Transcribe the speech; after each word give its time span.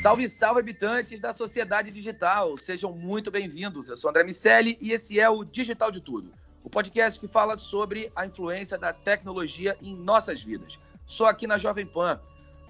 Salve, 0.00 0.30
salve, 0.30 0.60
habitantes 0.60 1.20
da 1.20 1.30
sociedade 1.30 1.90
digital. 1.90 2.56
Sejam 2.56 2.90
muito 2.90 3.30
bem-vindos. 3.30 3.86
Eu 3.86 3.98
sou 3.98 4.08
André 4.08 4.24
Miceli 4.24 4.78
e 4.80 4.92
esse 4.92 5.20
é 5.20 5.28
o 5.28 5.44
Digital 5.44 5.90
de 5.90 6.00
Tudo, 6.00 6.32
o 6.64 6.70
podcast 6.70 7.20
que 7.20 7.28
fala 7.28 7.54
sobre 7.54 8.10
a 8.16 8.24
influência 8.24 8.78
da 8.78 8.94
tecnologia 8.94 9.76
em 9.82 9.94
nossas 9.94 10.42
vidas. 10.42 10.80
Só 11.04 11.26
aqui 11.26 11.46
na 11.46 11.58
Jovem 11.58 11.84
Pan. 11.84 12.18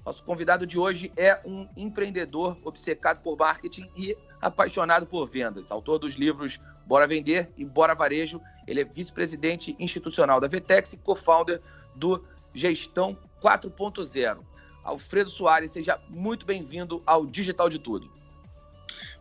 Nosso 0.04 0.24
convidado 0.24 0.66
de 0.66 0.76
hoje 0.76 1.12
é 1.16 1.40
um 1.44 1.68
empreendedor 1.76 2.58
obcecado 2.64 3.22
por 3.22 3.38
marketing 3.38 3.88
e 3.96 4.16
apaixonado 4.42 5.06
por 5.06 5.24
vendas. 5.24 5.70
Autor 5.70 6.00
dos 6.00 6.14
livros 6.14 6.58
Bora 6.84 7.06
Vender 7.06 7.48
e 7.56 7.64
Bora 7.64 7.94
Varejo. 7.94 8.40
Ele 8.66 8.80
é 8.80 8.84
vice-presidente 8.84 9.76
institucional 9.78 10.40
da 10.40 10.48
Vetex 10.48 10.94
e 10.94 10.96
co-founder 10.96 11.62
do 11.94 12.24
Gestão 12.52 13.16
4.0. 13.40 14.40
Alfredo 14.82 15.30
Soares, 15.30 15.70
seja 15.70 16.00
muito 16.08 16.46
bem-vindo 16.46 17.02
ao 17.06 17.26
Digital 17.26 17.68
de 17.68 17.78
Tudo. 17.78 18.10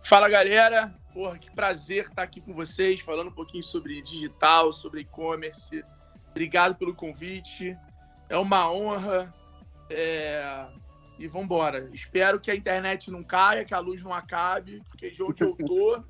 Fala 0.02 0.30
galera, 0.30 0.94
porra, 1.14 1.38
que 1.38 1.52
prazer 1.52 2.06
estar 2.06 2.24
aqui 2.24 2.40
com 2.40 2.54
vocês, 2.54 3.02
falando 3.02 3.28
um 3.28 3.34
pouquinho 3.34 3.64
sobre 3.64 4.02
digital, 4.02 4.72
sobre 4.72 5.02
e-commerce. 5.02 5.84
Obrigado 6.32 6.76
pelo 6.76 6.96
convite, 6.96 7.78
é 8.30 8.38
uma 8.38 8.72
honra. 8.72 9.34
É... 9.90 10.68
E 11.18 11.28
vamos 11.28 11.46
embora. 11.46 11.90
Espero 11.94 12.40
que 12.40 12.50
a 12.50 12.56
internet 12.56 13.12
não 13.12 13.22
caia, 13.22 13.66
que 13.66 13.74
a 13.74 13.80
luz 13.80 14.02
não 14.02 14.14
acabe, 14.14 14.82
porque 14.88 15.10
de 15.12 15.22
onde 15.22 15.44
eu 15.44 15.56
tô. 15.58 16.02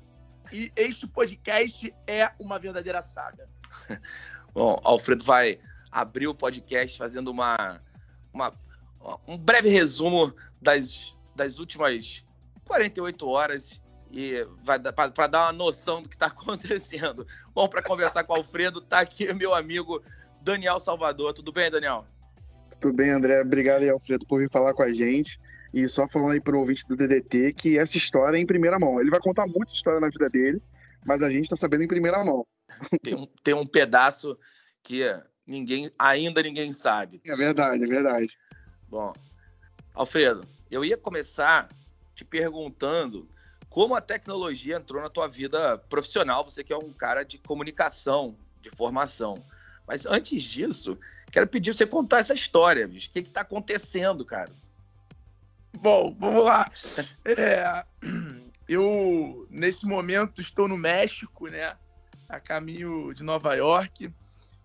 e 0.52 0.70
este 0.76 1.06
podcast 1.08 1.92
é 2.06 2.30
uma 2.38 2.60
verdadeira 2.60 3.02
saga. 3.02 3.48
Bom, 4.54 4.80
Alfredo 4.84 5.24
vai 5.24 5.58
abrir 5.90 6.28
o 6.28 6.34
podcast 6.34 6.96
fazendo 6.96 7.28
uma, 7.28 7.82
uma 8.32 8.52
um 9.26 9.36
breve 9.36 9.68
resumo 9.68 10.34
das, 10.60 11.16
das 11.34 11.58
últimas 11.58 12.24
48 12.66 13.26
horas 13.26 13.80
e 14.12 14.44
para 14.94 15.26
dar 15.26 15.46
uma 15.46 15.52
noção 15.52 16.02
do 16.02 16.08
que 16.08 16.16
está 16.16 16.26
acontecendo. 16.28 17.26
Bom, 17.54 17.68
para 17.68 17.82
conversar 17.82 18.24
com 18.24 18.32
o 18.32 18.36
Alfredo, 18.36 18.80
está 18.80 19.00
aqui 19.00 19.32
meu 19.32 19.54
amigo 19.54 20.02
Daniel 20.42 20.80
Salvador. 20.80 21.32
Tudo 21.32 21.52
bem, 21.52 21.70
Daniel? 21.70 22.04
Tudo 22.80 22.94
bem, 22.94 23.10
André. 23.10 23.40
Obrigado 23.40 23.82
aí, 23.82 23.90
Alfredo, 23.90 24.26
por 24.26 24.38
vir 24.38 24.50
falar 24.50 24.74
com 24.74 24.82
a 24.82 24.92
gente. 24.92 25.38
E 25.72 25.88
só 25.88 26.08
falando 26.08 26.32
aí 26.32 26.40
para 26.40 26.56
o 26.56 26.58
ouvinte 26.58 26.86
do 26.86 26.96
DDT 26.96 27.52
que 27.52 27.78
essa 27.78 27.96
história 27.96 28.36
é 28.36 28.40
em 28.40 28.46
primeira 28.46 28.78
mão. 28.78 29.00
Ele 29.00 29.10
vai 29.10 29.20
contar 29.20 29.46
muita 29.46 29.72
história 29.72 30.00
na 30.00 30.08
vida 30.08 30.28
dele, 30.28 30.60
mas 31.06 31.22
a 31.22 31.30
gente 31.30 31.44
está 31.44 31.56
sabendo 31.56 31.84
em 31.84 31.88
primeira 31.88 32.22
mão. 32.24 32.44
Tem 33.02 33.14
um, 33.14 33.26
tem 33.42 33.54
um 33.54 33.66
pedaço 33.66 34.36
que 34.82 35.02
ninguém 35.46 35.90
ainda 35.98 36.42
ninguém 36.42 36.72
sabe. 36.72 37.20
É 37.24 37.36
verdade, 37.36 37.84
é 37.84 37.86
verdade. 37.86 38.36
Bom, 38.90 39.14
Alfredo, 39.94 40.44
eu 40.68 40.84
ia 40.84 40.96
começar 40.96 41.68
te 42.12 42.24
perguntando 42.24 43.28
como 43.68 43.94
a 43.94 44.00
tecnologia 44.00 44.76
entrou 44.76 45.00
na 45.00 45.08
tua 45.08 45.28
vida 45.28 45.78
profissional. 45.78 46.42
Você 46.42 46.64
que 46.64 46.72
é 46.72 46.76
um 46.76 46.92
cara 46.92 47.22
de 47.22 47.38
comunicação, 47.38 48.36
de 48.60 48.68
formação. 48.70 49.40
Mas 49.86 50.06
antes 50.06 50.42
disso, 50.42 50.98
quero 51.30 51.46
pedir 51.46 51.72
você 51.72 51.86
contar 51.86 52.18
essa 52.18 52.34
história, 52.34 52.88
bicho. 52.88 53.08
O 53.08 53.12
que 53.12 53.20
está 53.20 53.42
acontecendo, 53.42 54.24
cara? 54.24 54.50
Bom, 55.72 56.12
vamos 56.18 56.44
lá. 56.44 56.70
É, 57.24 57.84
eu, 58.68 59.46
nesse 59.48 59.86
momento, 59.86 60.40
estou 60.40 60.66
no 60.66 60.76
México, 60.76 61.46
né? 61.46 61.76
A 62.28 62.40
caminho 62.40 63.14
de 63.14 63.22
Nova 63.22 63.54
York, 63.54 64.12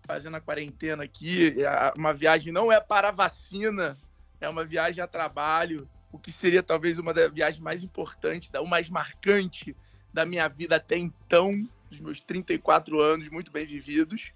fazendo 0.04 0.36
a 0.36 0.40
quarentena 0.40 1.04
aqui. 1.04 1.54
Uma 1.96 2.12
viagem 2.12 2.52
não 2.52 2.72
é 2.72 2.80
para 2.80 3.08
a 3.08 3.12
vacina, 3.12 3.96
é 4.40 4.48
uma 4.48 4.64
viagem 4.64 5.02
a 5.02 5.06
trabalho, 5.06 5.88
o 6.12 6.18
que 6.18 6.32
seria 6.32 6.62
talvez 6.62 6.98
uma 6.98 7.12
das 7.12 7.32
viagens 7.32 7.62
mais 7.62 7.82
importantes, 7.82 8.50
o 8.54 8.66
mais 8.66 8.88
marcante 8.88 9.76
da 10.12 10.24
minha 10.24 10.48
vida 10.48 10.76
até 10.76 10.96
então, 10.96 11.52
dos 11.90 12.00
meus 12.00 12.20
34 12.20 13.00
anos 13.00 13.28
muito 13.28 13.52
bem 13.52 13.66
vividos, 13.66 14.32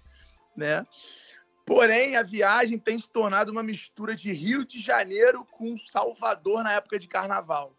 né? 0.55 0.85
Porém, 1.65 2.15
a 2.15 2.23
viagem 2.23 2.77
tem 2.77 2.99
se 2.99 3.09
tornado 3.09 3.51
uma 3.51 3.63
mistura 3.63 4.15
de 4.15 4.31
Rio 4.31 4.65
de 4.65 4.79
Janeiro 4.79 5.45
com 5.51 5.77
Salvador 5.77 6.63
na 6.63 6.73
época 6.73 6.99
de 6.99 7.07
carnaval. 7.07 7.75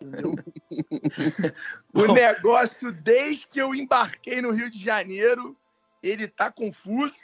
o 1.92 2.12
negócio, 2.12 2.92
desde 2.92 3.46
que 3.48 3.60
eu 3.60 3.74
embarquei 3.74 4.40
no 4.40 4.50
Rio 4.50 4.70
de 4.70 4.78
Janeiro, 4.78 5.56
ele 6.02 6.26
tá 6.26 6.50
confuso, 6.50 7.16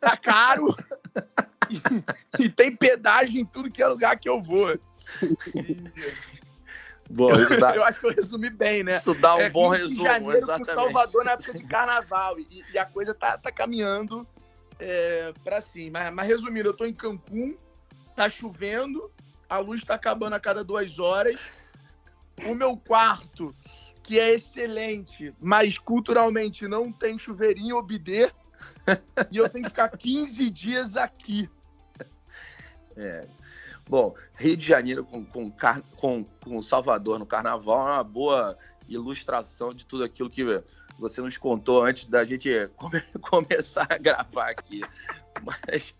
tá 0.00 0.16
caro, 0.16 0.74
e, 2.38 2.48
tem 2.48 2.74
pedágio 2.74 3.40
em 3.40 3.44
tudo 3.44 3.70
que 3.70 3.82
é 3.82 3.86
lugar 3.86 4.18
que 4.18 4.28
eu 4.28 4.40
vou. 4.40 4.78
Bom, 7.10 7.30
eu, 7.30 7.60
dá... 7.60 7.76
eu 7.76 7.84
acho 7.84 8.00
que 8.00 8.06
eu 8.06 8.14
resumi 8.14 8.50
bem, 8.50 8.82
né? 8.82 8.96
Isso 8.96 9.14
dá 9.14 9.36
um 9.36 9.40
é, 9.40 9.50
bom 9.50 9.68
resumo, 9.68 9.94
de 9.94 10.02
Janeiro 10.02 10.36
exatamente. 10.36 10.68
com 10.68 10.74
Salvador 10.74 11.24
na 11.24 11.32
época 11.32 11.54
de 11.54 11.64
carnaval. 11.64 12.38
E, 12.40 12.64
e 12.72 12.78
a 12.78 12.86
coisa 12.86 13.14
tá, 13.14 13.36
tá 13.36 13.52
caminhando 13.52 14.26
é, 14.78 15.32
para 15.42 15.60
cima. 15.60 16.00
Mas, 16.00 16.14
mas, 16.14 16.26
resumindo, 16.26 16.68
eu 16.68 16.76
tô 16.76 16.84
em 16.84 16.94
Cancún, 16.94 17.56
tá 18.16 18.28
chovendo, 18.28 19.10
a 19.48 19.58
luz 19.58 19.84
tá 19.84 19.94
acabando 19.94 20.34
a 20.34 20.40
cada 20.40 20.64
duas 20.64 20.98
horas. 20.98 21.40
O 22.46 22.54
meu 22.54 22.76
quarto, 22.76 23.54
que 24.02 24.18
é 24.18 24.32
excelente, 24.32 25.32
mas 25.40 25.78
culturalmente 25.78 26.66
não 26.66 26.90
tem 26.92 27.18
chuveirinho 27.18 27.76
ou 27.76 27.82
bidê, 27.82 28.30
e 29.30 29.36
eu 29.36 29.48
tenho 29.48 29.64
que 29.64 29.70
ficar 29.70 29.88
15 29.88 30.50
dias 30.50 30.96
aqui. 30.96 31.48
É. 32.96 33.26
Bom, 33.88 34.14
Rio 34.36 34.56
de 34.56 34.64
Janeiro 34.64 35.04
com, 35.04 35.24
com, 35.24 35.50
com, 35.96 36.24
com 36.24 36.62
Salvador 36.62 37.18
no 37.18 37.26
carnaval 37.26 37.88
é 37.88 37.92
uma 37.92 38.04
boa 38.04 38.56
ilustração 38.88 39.74
de 39.74 39.84
tudo 39.84 40.04
aquilo 40.04 40.30
que 40.30 40.44
você 40.98 41.20
nos 41.20 41.36
contou 41.36 41.82
antes 41.82 42.06
da 42.06 42.24
gente 42.24 42.50
come, 42.76 43.00
começar 43.20 43.86
a 43.90 43.98
gravar 43.98 44.50
aqui. 44.50 44.82
Mas, 45.42 45.94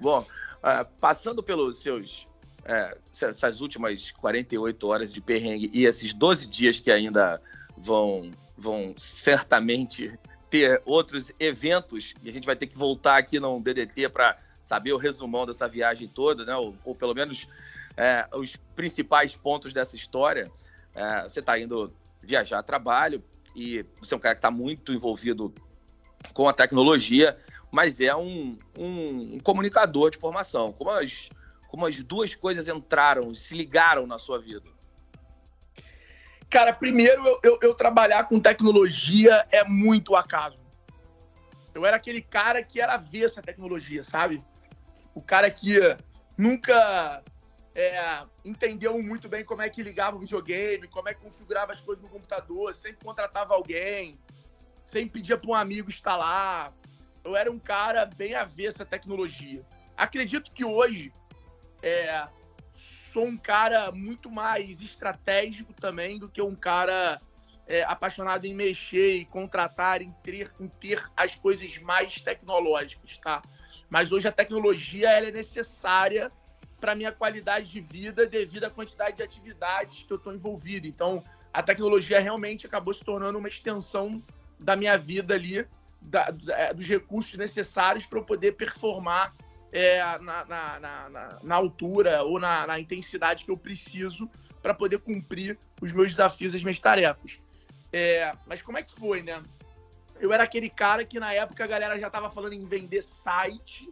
bom, 0.00 0.20
uh, 0.20 0.84
passando 1.00 1.42
pelos 1.42 1.78
seus. 1.80 2.26
Uh, 2.64 2.98
essas 3.12 3.60
últimas 3.60 4.10
48 4.12 4.88
horas 4.88 5.12
de 5.12 5.20
perrengue 5.20 5.70
e 5.74 5.84
esses 5.84 6.14
12 6.14 6.48
dias 6.48 6.80
que 6.80 6.90
ainda 6.90 7.38
vão, 7.76 8.30
vão 8.56 8.94
certamente 8.96 10.18
ter 10.48 10.80
outros 10.86 11.30
eventos 11.38 12.14
e 12.22 12.30
a 12.30 12.32
gente 12.32 12.46
vai 12.46 12.56
ter 12.56 12.66
que 12.66 12.78
voltar 12.78 13.18
aqui 13.18 13.38
no 13.38 13.60
DDT 13.60 14.08
para 14.08 14.38
saber 14.64 14.92
o 14.92 14.96
resumão 14.96 15.46
dessa 15.46 15.68
viagem 15.68 16.08
toda, 16.08 16.44
né? 16.44 16.56
ou, 16.56 16.74
ou 16.84 16.94
pelo 16.94 17.14
menos 17.14 17.46
é, 17.96 18.26
os 18.34 18.56
principais 18.74 19.36
pontos 19.36 19.72
dessa 19.72 19.94
história. 19.94 20.50
É, 20.94 21.22
você 21.22 21.40
está 21.40 21.58
indo 21.58 21.94
viajar 22.22 22.58
a 22.58 22.62
trabalho 22.62 23.22
e 23.54 23.84
você 24.00 24.14
é 24.14 24.16
um 24.16 24.20
cara 24.20 24.34
que 24.34 24.38
está 24.38 24.50
muito 24.50 24.92
envolvido 24.92 25.54
com 26.32 26.48
a 26.48 26.52
tecnologia, 26.52 27.38
mas 27.70 28.00
é 28.00 28.14
um, 28.16 28.56
um, 28.78 29.34
um, 29.34 29.40
comunicador 29.40 30.10
de 30.10 30.18
formação. 30.18 30.72
Como 30.72 30.90
as, 30.90 31.28
como 31.68 31.86
as 31.86 32.02
duas 32.02 32.34
coisas 32.34 32.66
entraram, 32.66 33.34
se 33.34 33.54
ligaram 33.54 34.06
na 34.06 34.18
sua 34.18 34.38
vida? 34.38 34.68
Cara, 36.48 36.72
primeiro 36.72 37.26
eu, 37.26 37.40
eu, 37.42 37.58
eu 37.60 37.74
trabalhar 37.74 38.24
com 38.28 38.40
tecnologia 38.40 39.44
é 39.50 39.64
muito 39.64 40.14
acaso. 40.14 40.64
Eu 41.74 41.84
era 41.84 41.96
aquele 41.96 42.22
cara 42.22 42.62
que 42.62 42.80
era 42.80 42.94
avesso 42.94 43.40
à 43.40 43.42
tecnologia, 43.42 44.04
sabe? 44.04 44.40
O 45.14 45.22
cara 45.22 45.50
que 45.50 45.78
nunca 46.36 47.22
é, 47.74 48.20
entendeu 48.44 49.00
muito 49.02 49.28
bem 49.28 49.44
como 49.44 49.62
é 49.62 49.68
que 49.68 49.82
ligava 49.82 50.16
o 50.16 50.20
videogame, 50.20 50.88
como 50.88 51.08
é 51.08 51.14
que 51.14 51.20
configurava 51.20 51.72
as 51.72 51.80
coisas 51.80 52.02
no 52.02 52.10
computador, 52.10 52.74
sempre 52.74 53.04
contratava 53.04 53.54
alguém, 53.54 54.18
sempre 54.84 55.20
pedia 55.20 55.36
para 55.36 55.50
um 55.50 55.54
amigo 55.54 55.90
instalar. 55.90 56.72
Eu 57.24 57.36
era 57.36 57.50
um 57.50 57.58
cara 57.58 58.06
bem 58.06 58.34
avesso 58.34 58.82
à 58.82 58.86
tecnologia. 58.86 59.64
Acredito 59.96 60.50
que 60.50 60.64
hoje 60.64 61.12
é, 61.82 62.24
sou 63.12 63.24
um 63.24 63.36
cara 63.36 63.90
muito 63.92 64.30
mais 64.30 64.80
estratégico 64.80 65.72
também 65.72 66.18
do 66.18 66.28
que 66.28 66.42
um 66.42 66.54
cara 66.54 67.20
é, 67.66 67.82
apaixonado 67.84 68.44
em 68.44 68.54
mexer 68.54 69.16
e 69.16 69.24
contratar, 69.24 70.02
em 70.02 70.10
ter, 70.22 70.52
em 70.60 70.68
ter 70.68 71.02
as 71.16 71.34
coisas 71.34 71.78
mais 71.78 72.20
tecnológicas, 72.20 73.16
tá? 73.18 73.42
Mas 73.90 74.12
hoje 74.12 74.26
a 74.28 74.32
tecnologia 74.32 75.08
é 75.10 75.30
necessária 75.30 76.28
para 76.80 76.94
minha 76.94 77.12
qualidade 77.12 77.70
de 77.70 77.80
vida 77.80 78.26
devido 78.26 78.64
à 78.64 78.70
quantidade 78.70 79.16
de 79.16 79.22
atividades 79.22 80.02
que 80.02 80.12
eu 80.12 80.16
estou 80.16 80.34
envolvido. 80.34 80.86
Então, 80.86 81.22
a 81.52 81.62
tecnologia 81.62 82.20
realmente 82.20 82.66
acabou 82.66 82.92
se 82.92 83.04
tornando 83.04 83.38
uma 83.38 83.48
extensão 83.48 84.22
da 84.60 84.76
minha 84.76 84.96
vida 84.98 85.34
ali, 85.34 85.66
da, 86.02 86.34
é, 86.48 86.74
dos 86.74 86.86
recursos 86.86 87.34
necessários 87.34 88.06
para 88.06 88.18
eu 88.18 88.24
poder 88.24 88.52
performar 88.52 89.32
é, 89.72 89.98
na, 90.18 90.44
na, 90.44 90.80
na, 90.80 91.38
na, 91.42 91.54
altura 91.54 92.22
ou 92.22 92.38
na, 92.38 92.78
intensidade 92.78 93.44
que 93.44 93.50
eu 93.50 93.56
preciso 93.56 94.28
para 94.62 94.74
poder 94.74 95.00
cumprir 95.00 95.58
os 95.80 95.92
meus 95.92 96.10
desafios, 96.10 96.54
as 96.54 96.62
minhas 96.62 96.78
tarefas. 96.78 97.36
É, 97.92 98.32
mas 98.46 98.62
como 98.62 98.78
é 98.78 98.82
que 98.82 98.92
foi, 98.92 99.22
né? 99.22 99.42
Eu 100.20 100.32
era 100.32 100.44
aquele 100.44 100.70
cara 100.70 101.04
que 101.04 101.18
na 101.18 101.32
época 101.32 101.64
a 101.64 101.66
galera 101.66 101.98
já 101.98 102.06
estava 102.06 102.30
falando 102.30 102.52
em 102.52 102.66
vender 102.66 103.02
site 103.02 103.88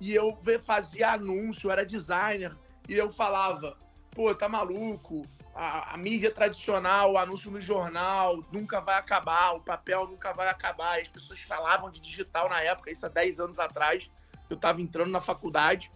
e 0.00 0.14
eu 0.14 0.38
fazia 0.60 1.12
anúncio, 1.12 1.68
eu 1.68 1.72
era 1.72 1.86
designer 1.86 2.52
e 2.88 2.94
eu 2.94 3.10
falava, 3.10 3.76
pô, 4.10 4.34
tá 4.34 4.48
maluco? 4.48 5.22
A, 5.54 5.94
a, 5.94 5.96
mídia 5.98 6.30
tradicional, 6.30 7.12
o 7.12 7.18
anúncio 7.18 7.50
no 7.50 7.60
jornal 7.60 8.40
nunca 8.50 8.80
vai 8.80 8.96
acabar, 8.98 9.52
o 9.52 9.60
papel 9.60 10.06
nunca 10.06 10.32
vai 10.32 10.48
acabar. 10.48 11.00
As 11.00 11.08
pessoas 11.08 11.40
falavam 11.42 11.90
de 11.90 12.00
digital 12.00 12.48
na 12.48 12.60
época, 12.62 12.90
isso 12.90 13.04
há 13.04 13.08
10 13.08 13.40
anos 13.40 13.58
atrás, 13.58 14.10
eu 14.48 14.56
estava 14.56 14.80
entrando 14.80 15.10
na 15.10 15.20
faculdade. 15.20 15.90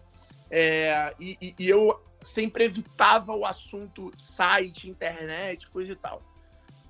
É, 0.49 1.13
e, 1.19 1.55
e, 1.59 1.67
eu 1.67 2.01
sempre 2.23 2.63
evitava 2.63 3.35
o 3.35 3.45
assunto 3.45 4.11
site, 4.17 4.89
internet, 4.89 5.69
coisa 5.69 5.91
e 5.91 5.95
tal. 5.95 6.21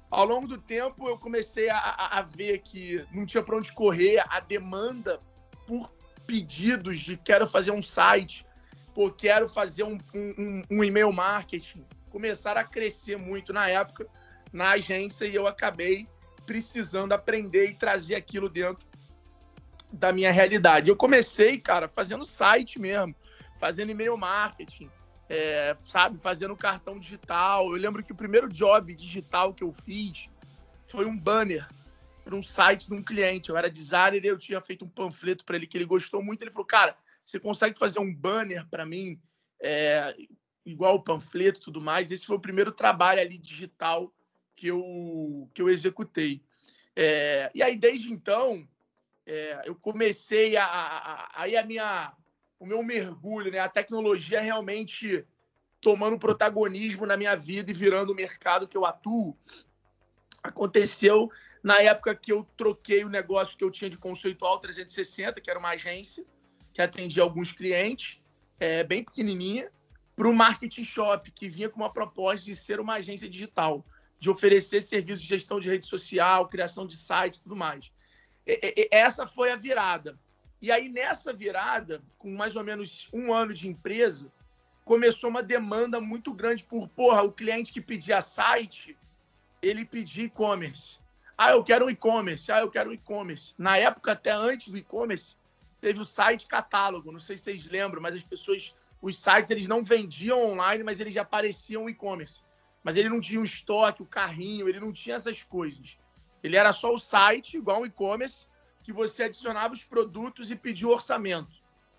Ao 0.09 0.25
longo 0.25 0.47
do 0.47 0.57
tempo, 0.57 1.07
eu 1.07 1.17
comecei 1.17 1.69
a, 1.69 1.77
a, 1.77 2.19
a 2.19 2.21
ver 2.21 2.59
que 2.59 3.05
não 3.11 3.25
tinha 3.25 3.43
para 3.43 3.57
onde 3.57 3.71
correr, 3.73 4.23
a 4.29 4.39
demanda 4.39 5.19
por 5.65 5.91
pedidos 6.25 6.99
de 6.99 7.17
quero 7.17 7.45
fazer 7.47 7.71
um 7.71 7.83
site, 7.83 8.45
pô, 8.93 9.11
quero 9.11 9.47
fazer 9.49 9.83
um, 9.83 9.97
um, 10.13 10.61
um 10.71 10.83
e-mail 10.83 11.11
marketing, 11.11 11.85
começaram 12.09 12.61
a 12.61 12.63
crescer 12.63 13.17
muito 13.17 13.51
na 13.51 13.69
época 13.69 14.07
na 14.51 14.71
agência 14.71 15.25
e 15.25 15.35
eu 15.35 15.45
acabei 15.45 16.05
precisando 16.45 17.11
aprender 17.11 17.69
e 17.69 17.75
trazer 17.75 18.15
aquilo 18.15 18.49
dentro 18.49 18.85
da 19.91 20.13
minha 20.13 20.31
realidade. 20.31 20.89
Eu 20.89 20.95
comecei, 20.95 21.59
cara, 21.59 21.87
fazendo 21.87 22.25
site 22.25 22.79
mesmo, 22.79 23.13
fazendo 23.59 23.91
e-mail 23.91 24.17
marketing, 24.17 24.89
é, 25.29 25.75
sabe, 25.83 26.17
fazendo 26.17 26.55
cartão 26.55 26.99
digital. 26.99 27.71
Eu 27.71 27.77
lembro 27.77 28.03
que 28.03 28.11
o 28.11 28.15
primeiro 28.15 28.47
job 28.47 28.93
digital 28.93 29.53
que 29.53 29.63
eu 29.63 29.73
fiz 29.73 30.27
foi 30.87 31.05
um 31.05 31.17
banner 31.17 31.67
para 32.23 32.35
um 32.35 32.43
site 32.43 32.87
de 32.87 32.93
um 32.93 33.03
cliente. 33.03 33.49
Eu 33.49 33.57
era 33.57 33.69
designer 33.69 34.23
e 34.23 34.27
eu 34.27 34.37
tinha 34.37 34.61
feito 34.61 34.85
um 34.85 34.89
panfleto 34.89 35.45
para 35.45 35.55
ele 35.55 35.67
que 35.67 35.77
ele 35.77 35.85
gostou 35.85 36.21
muito. 36.23 36.41
Ele 36.41 36.51
falou, 36.51 36.65
cara, 36.65 36.97
você 37.25 37.39
consegue 37.39 37.77
fazer 37.77 37.99
um 37.99 38.13
banner 38.13 38.65
para 38.67 38.85
mim, 38.85 39.19
é, 39.61 40.15
igual 40.65 40.95
o 40.95 41.03
panfleto 41.03 41.59
e 41.59 41.63
tudo 41.63 41.81
mais? 41.81 42.11
Esse 42.11 42.25
foi 42.25 42.37
o 42.37 42.41
primeiro 42.41 42.71
trabalho 42.71 43.21
ali 43.21 43.37
digital 43.37 44.13
que 44.55 44.67
eu, 44.67 45.49
que 45.53 45.61
eu 45.61 45.69
executei. 45.69 46.41
É, 46.95 47.51
e 47.53 47.61
aí, 47.61 47.77
desde 47.77 48.11
então, 48.11 48.67
é, 49.25 49.61
eu 49.65 49.75
comecei 49.75 50.55
a, 50.55 50.65
a, 50.65 51.41
aí 51.41 51.55
a 51.55 51.65
minha 51.65 52.13
o 52.59 52.65
meu 52.65 52.83
mergulho, 52.83 53.51
né? 53.51 53.59
A 53.59 53.69
tecnologia 53.69 54.41
realmente 54.41 55.25
tomando 55.79 56.17
protagonismo 56.17 57.05
na 57.05 57.15
minha 57.15 57.35
vida 57.35 57.71
e 57.71 57.73
virando 57.73 58.11
o 58.11 58.15
mercado 58.15 58.67
que 58.67 58.75
eu 58.75 58.85
atuo, 58.85 59.37
aconteceu 60.41 61.29
na 61.63 61.81
época 61.81 62.15
que 62.15 62.31
eu 62.31 62.47
troquei 62.55 63.03
o 63.03 63.09
negócio 63.09 63.57
que 63.57 63.63
eu 63.63 63.71
tinha 63.71 63.89
de 63.89 63.97
conceitual 63.97 64.59
360, 64.59 65.39
que 65.41 65.49
era 65.49 65.59
uma 65.59 65.69
agência 65.69 66.25
que 66.73 66.81
atendia 66.81 67.23
alguns 67.23 67.51
clientes, 67.51 68.19
é, 68.59 68.83
bem 68.83 69.03
pequenininha, 69.03 69.71
para 70.15 70.27
o 70.27 70.33
marketing 70.33 70.83
shop, 70.83 71.31
que 71.31 71.47
vinha 71.47 71.69
com 71.69 71.77
uma 71.77 71.91
proposta 71.91 72.45
de 72.45 72.55
ser 72.55 72.79
uma 72.79 72.95
agência 72.95 73.29
digital, 73.29 73.85
de 74.19 74.29
oferecer 74.29 74.81
serviços 74.81 75.21
de 75.21 75.27
gestão 75.27 75.59
de 75.59 75.69
rede 75.69 75.85
social, 75.85 76.47
criação 76.47 76.87
de 76.87 76.97
site 76.97 77.39
tudo 77.39 77.55
mais. 77.55 77.91
E, 78.45 78.73
e, 78.77 78.87
essa 78.91 79.27
foi 79.27 79.51
a 79.51 79.55
virada. 79.55 80.19
E 80.61 80.71
aí, 80.71 80.89
nessa 80.89 81.31
virada, 81.31 82.01
com 82.17 82.31
mais 82.31 82.55
ou 82.55 82.63
menos 82.63 83.07
um 83.13 83.31
ano 83.33 83.53
de 83.53 83.67
empresa, 83.67 84.31
começou 84.83 85.29
uma 85.29 85.43
demanda 85.43 85.99
muito 86.01 86.33
grande 86.33 86.63
por, 86.63 86.87
porra, 86.87 87.21
o 87.21 87.31
cliente 87.31 87.71
que 87.71 87.81
pedia 87.81 88.21
site, 88.21 88.97
ele 89.61 89.85
pedia 89.85 90.25
e-commerce. 90.25 90.97
Ah, 91.37 91.51
eu 91.51 91.63
quero 91.63 91.85
um 91.85 91.89
e-commerce. 91.89 92.51
Ah, 92.51 92.61
eu 92.61 92.71
quero 92.71 92.89
um 92.89 92.93
e-commerce. 92.93 93.53
Na 93.57 93.77
época, 93.77 94.13
até 94.13 94.31
antes 94.31 94.69
do 94.69 94.77
e-commerce, 94.77 95.35
teve 95.79 96.01
o 96.01 96.05
site 96.05 96.47
catálogo. 96.47 97.11
Não 97.11 97.19
sei 97.19 97.37
se 97.37 97.43
vocês 97.43 97.65
lembram, 97.67 98.01
mas 98.01 98.15
as 98.15 98.23
pessoas, 98.23 98.75
os 98.99 99.19
sites, 99.19 99.51
eles 99.51 99.67
não 99.67 99.83
vendiam 99.83 100.43
online, 100.43 100.83
mas 100.83 100.99
eles 100.99 101.13
já 101.13 101.21
apareciam 101.21 101.87
e-commerce. 101.87 102.41
Mas 102.83 102.97
ele 102.97 103.09
não 103.09 103.21
tinha 103.21 103.39
o 103.39 103.43
estoque, 103.43 104.01
o 104.01 104.05
carrinho, 104.05 104.67
ele 104.67 104.79
não 104.79 104.91
tinha 104.91 105.15
essas 105.15 105.43
coisas. 105.43 105.97
Ele 106.41 106.55
era 106.55 106.73
só 106.73 106.91
o 106.91 106.97
site, 106.97 107.57
igual 107.57 107.81
um 107.81 107.85
e-commerce, 107.85 108.47
que 108.87 108.93
você 108.93 109.23
adicionava 109.23 109.73
os 109.73 109.83
produtos 109.83 110.49
e 110.49 110.55
pedia 110.55 110.87
o 110.87 110.91
orçamento. 110.91 111.51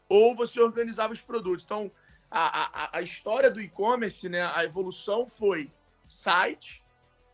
Ou 0.08 0.34
você 0.34 0.58
organizava 0.58 1.12
os 1.12 1.20
produtos. 1.20 1.62
Então, 1.62 1.92
a, 2.30 2.84
a, 2.84 2.96
a 2.96 3.02
história 3.02 3.50
do 3.50 3.60
e-commerce, 3.60 4.26
né, 4.26 4.40
a 4.40 4.64
evolução 4.64 5.26
foi 5.26 5.70
site, 6.08 6.82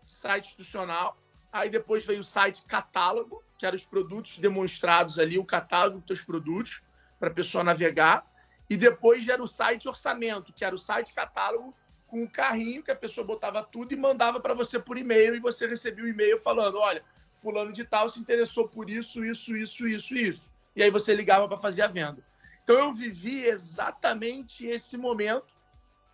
site 0.04 0.46
institucional, 0.46 1.16
aí 1.52 1.70
depois 1.70 2.04
veio 2.04 2.18
o 2.18 2.24
site 2.24 2.64
catálogo, 2.66 3.44
que 3.56 3.64
eram 3.64 3.76
os 3.76 3.84
produtos 3.84 4.38
demonstrados 4.38 5.20
ali, 5.20 5.38
o 5.38 5.44
catálogo 5.44 5.98
dos 5.98 6.08
seus 6.08 6.22
produtos, 6.22 6.82
para 7.20 7.28
a 7.28 7.32
pessoa 7.32 7.62
navegar, 7.62 8.26
e 8.68 8.76
depois 8.76 9.28
era 9.28 9.40
o 9.40 9.46
site 9.46 9.88
orçamento, 9.88 10.52
que 10.52 10.64
era 10.64 10.74
o 10.74 10.78
site 10.78 11.14
catálogo 11.14 11.72
com 12.08 12.24
um 12.24 12.26
carrinho 12.26 12.82
que 12.82 12.90
a 12.90 12.96
pessoa 12.96 13.24
botava 13.24 13.62
tudo 13.62 13.92
e 13.92 13.96
mandava 13.96 14.40
para 14.40 14.52
você 14.52 14.80
por 14.80 14.98
e-mail, 14.98 15.36
e 15.36 15.38
você 15.38 15.64
recebia 15.64 16.02
o 16.02 16.08
um 16.08 16.10
e-mail 16.10 16.40
falando, 16.40 16.78
olha, 16.78 17.04
fulano 17.44 17.72
de 17.74 17.84
tal 17.84 18.08
se 18.08 18.18
interessou 18.18 18.66
por 18.66 18.88
isso, 18.88 19.22
isso, 19.22 19.54
isso, 19.54 19.86
isso, 19.86 20.14
isso. 20.16 20.50
E 20.74 20.82
aí 20.82 20.90
você 20.90 21.14
ligava 21.14 21.46
para 21.46 21.58
fazer 21.58 21.82
a 21.82 21.88
venda. 21.88 22.24
Então 22.62 22.78
eu 22.78 22.90
vivi 22.90 23.44
exatamente 23.44 24.66
esse 24.66 24.96
momento. 24.96 25.52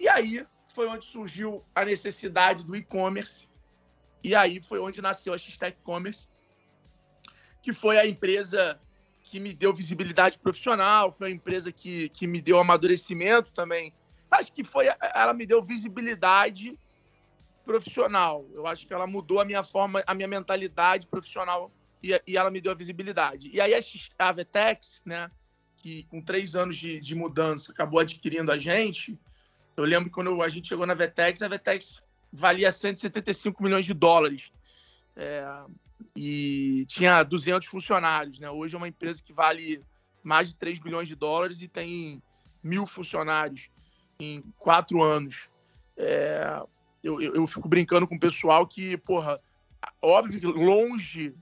E 0.00 0.08
aí 0.08 0.44
foi 0.66 0.88
onde 0.88 1.04
surgiu 1.04 1.64
a 1.72 1.84
necessidade 1.84 2.64
do 2.64 2.74
e-commerce. 2.74 3.48
E 4.24 4.34
aí 4.34 4.60
foi 4.60 4.80
onde 4.80 5.00
nasceu 5.00 5.32
a 5.32 5.38
X-Tech 5.38 5.78
Commerce, 5.84 6.28
que 7.62 7.72
foi 7.72 7.96
a 7.96 8.04
empresa 8.04 8.80
que 9.22 9.38
me 9.38 9.54
deu 9.54 9.72
visibilidade 9.72 10.36
profissional, 10.36 11.12
foi 11.12 11.28
a 11.28 11.34
empresa 11.34 11.70
que, 11.70 12.08
que 12.08 12.26
me 12.26 12.40
deu 12.40 12.58
amadurecimento 12.58 13.52
também. 13.52 13.94
Acho 14.28 14.52
que 14.52 14.64
foi, 14.64 14.86
ela 15.14 15.32
me 15.32 15.46
deu 15.46 15.62
visibilidade 15.62 16.76
profissional. 17.70 18.44
Eu 18.52 18.66
acho 18.66 18.84
que 18.84 18.92
ela 18.92 19.06
mudou 19.06 19.40
a 19.40 19.44
minha 19.44 19.62
forma, 19.62 20.02
a 20.04 20.12
minha 20.12 20.26
mentalidade 20.26 21.06
profissional 21.06 21.70
e, 22.02 22.20
e 22.26 22.36
ela 22.36 22.50
me 22.50 22.60
deu 22.60 22.72
a 22.72 22.74
visibilidade. 22.74 23.48
E 23.52 23.60
aí 23.60 23.72
a, 24.18 24.32
Vetex, 24.32 25.02
né, 25.06 25.30
que 25.76 26.02
com 26.04 26.20
três 26.20 26.56
anos 26.56 26.76
de, 26.76 27.00
de, 27.00 27.14
mudança 27.14 27.70
acabou 27.70 28.00
adquirindo 28.00 28.50
a 28.50 28.58
gente, 28.58 29.16
eu 29.76 29.84
lembro 29.84 30.10
quando 30.10 30.42
a 30.42 30.48
gente 30.48 30.68
chegou 30.68 30.84
na 30.84 30.94
Vetex, 30.94 31.42
a 31.42 31.48
Vetex 31.48 32.02
valia 32.32 32.72
175 32.72 33.62
milhões 33.62 33.86
de 33.86 33.94
dólares. 33.94 34.50
É, 35.16 35.46
e 36.16 36.84
tinha 36.88 37.22
200 37.22 37.68
funcionários. 37.68 38.40
Né? 38.40 38.50
Hoje 38.50 38.74
é 38.74 38.78
uma 38.78 38.88
empresa 38.88 39.22
que 39.22 39.32
vale 39.32 39.80
mais 40.24 40.48
de 40.48 40.56
3 40.56 40.80
bilhões 40.80 41.06
de 41.06 41.14
dólares 41.14 41.62
e 41.62 41.68
tem 41.68 42.20
mil 42.62 42.84
funcionários 42.84 43.70
em 44.18 44.42
quatro 44.58 45.02
anos. 45.02 45.48
É, 45.96 46.60
eu, 47.02 47.20
eu, 47.20 47.34
eu, 47.34 47.46
fico 47.46 47.68
brincando 47.68 48.06
com 48.06 48.14
o 48.14 48.20
pessoal 48.20 48.66
que, 48.66 48.96
porra, 48.98 49.40
óbvio 50.02 50.40
que 50.40 50.46
longe 50.46 51.34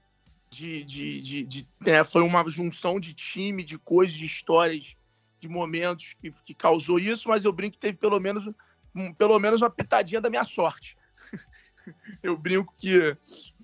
de. 0.50 0.84
de, 0.84 1.20
de, 1.20 1.42
de 1.44 1.68
né, 1.80 2.04
foi 2.04 2.22
uma 2.22 2.48
junção 2.48 3.00
de 3.00 3.12
time, 3.12 3.64
de 3.64 3.78
coisas, 3.78 4.16
de 4.16 4.26
histórias 4.26 4.96
de 5.40 5.48
momentos 5.48 6.14
que, 6.14 6.30
que 6.44 6.54
causou 6.54 6.98
isso, 6.98 7.28
mas 7.28 7.44
eu 7.44 7.52
brinco 7.52 7.74
que 7.74 7.80
teve 7.80 7.96
pelo 7.96 8.18
menos, 8.18 8.48
um, 8.94 9.12
pelo 9.14 9.38
menos 9.38 9.62
uma 9.62 9.70
pitadinha 9.70 10.20
da 10.20 10.30
minha 10.30 10.44
sorte. 10.44 10.96
eu 12.22 12.36
brinco 12.36 12.74
que, 12.76 13.16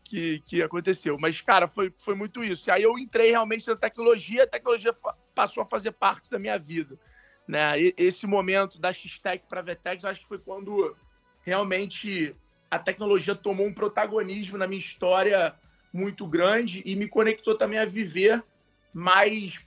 que, 0.05 0.41
que, 0.41 0.63
aconteceu. 0.63 1.19
Mas, 1.19 1.41
cara, 1.41 1.67
foi, 1.67 1.93
foi 1.99 2.15
muito 2.15 2.45
isso. 2.45 2.69
E 2.69 2.73
aí 2.73 2.83
eu 2.83 2.97
entrei 2.99 3.31
realmente 3.31 3.67
na 3.67 3.77
tecnologia, 3.77 4.45
a 4.45 4.49
tecnologia 4.49 4.93
passou 5.35 5.63
a 5.63 5.67
fazer 5.67 5.93
parte 5.93 6.31
da 6.31 6.39
minha 6.39 6.59
vida. 6.59 6.99
Né? 7.47 7.81
E, 7.81 7.95
esse 7.97 8.27
momento 8.27 8.81
da 8.81 8.93
X-Tech 8.93 9.45
para 9.49 9.61
a 9.61 9.65
Vetex, 9.65 10.05
acho 10.05 10.21
que 10.21 10.29
foi 10.29 10.39
quando 10.39 10.97
realmente 11.45 12.35
a 12.71 12.79
tecnologia 12.79 13.35
tomou 13.35 13.67
um 13.67 13.75
protagonismo 13.75 14.59
na 14.59 14.67
minha 14.67 14.79
história 14.79 15.55
muito 15.93 16.27
grande 16.27 16.83
e 16.85 16.97
me 16.97 17.07
conectou 17.07 17.57
também 17.57 17.79
a 17.79 17.85
viver 17.85 18.43
mais 18.93 19.65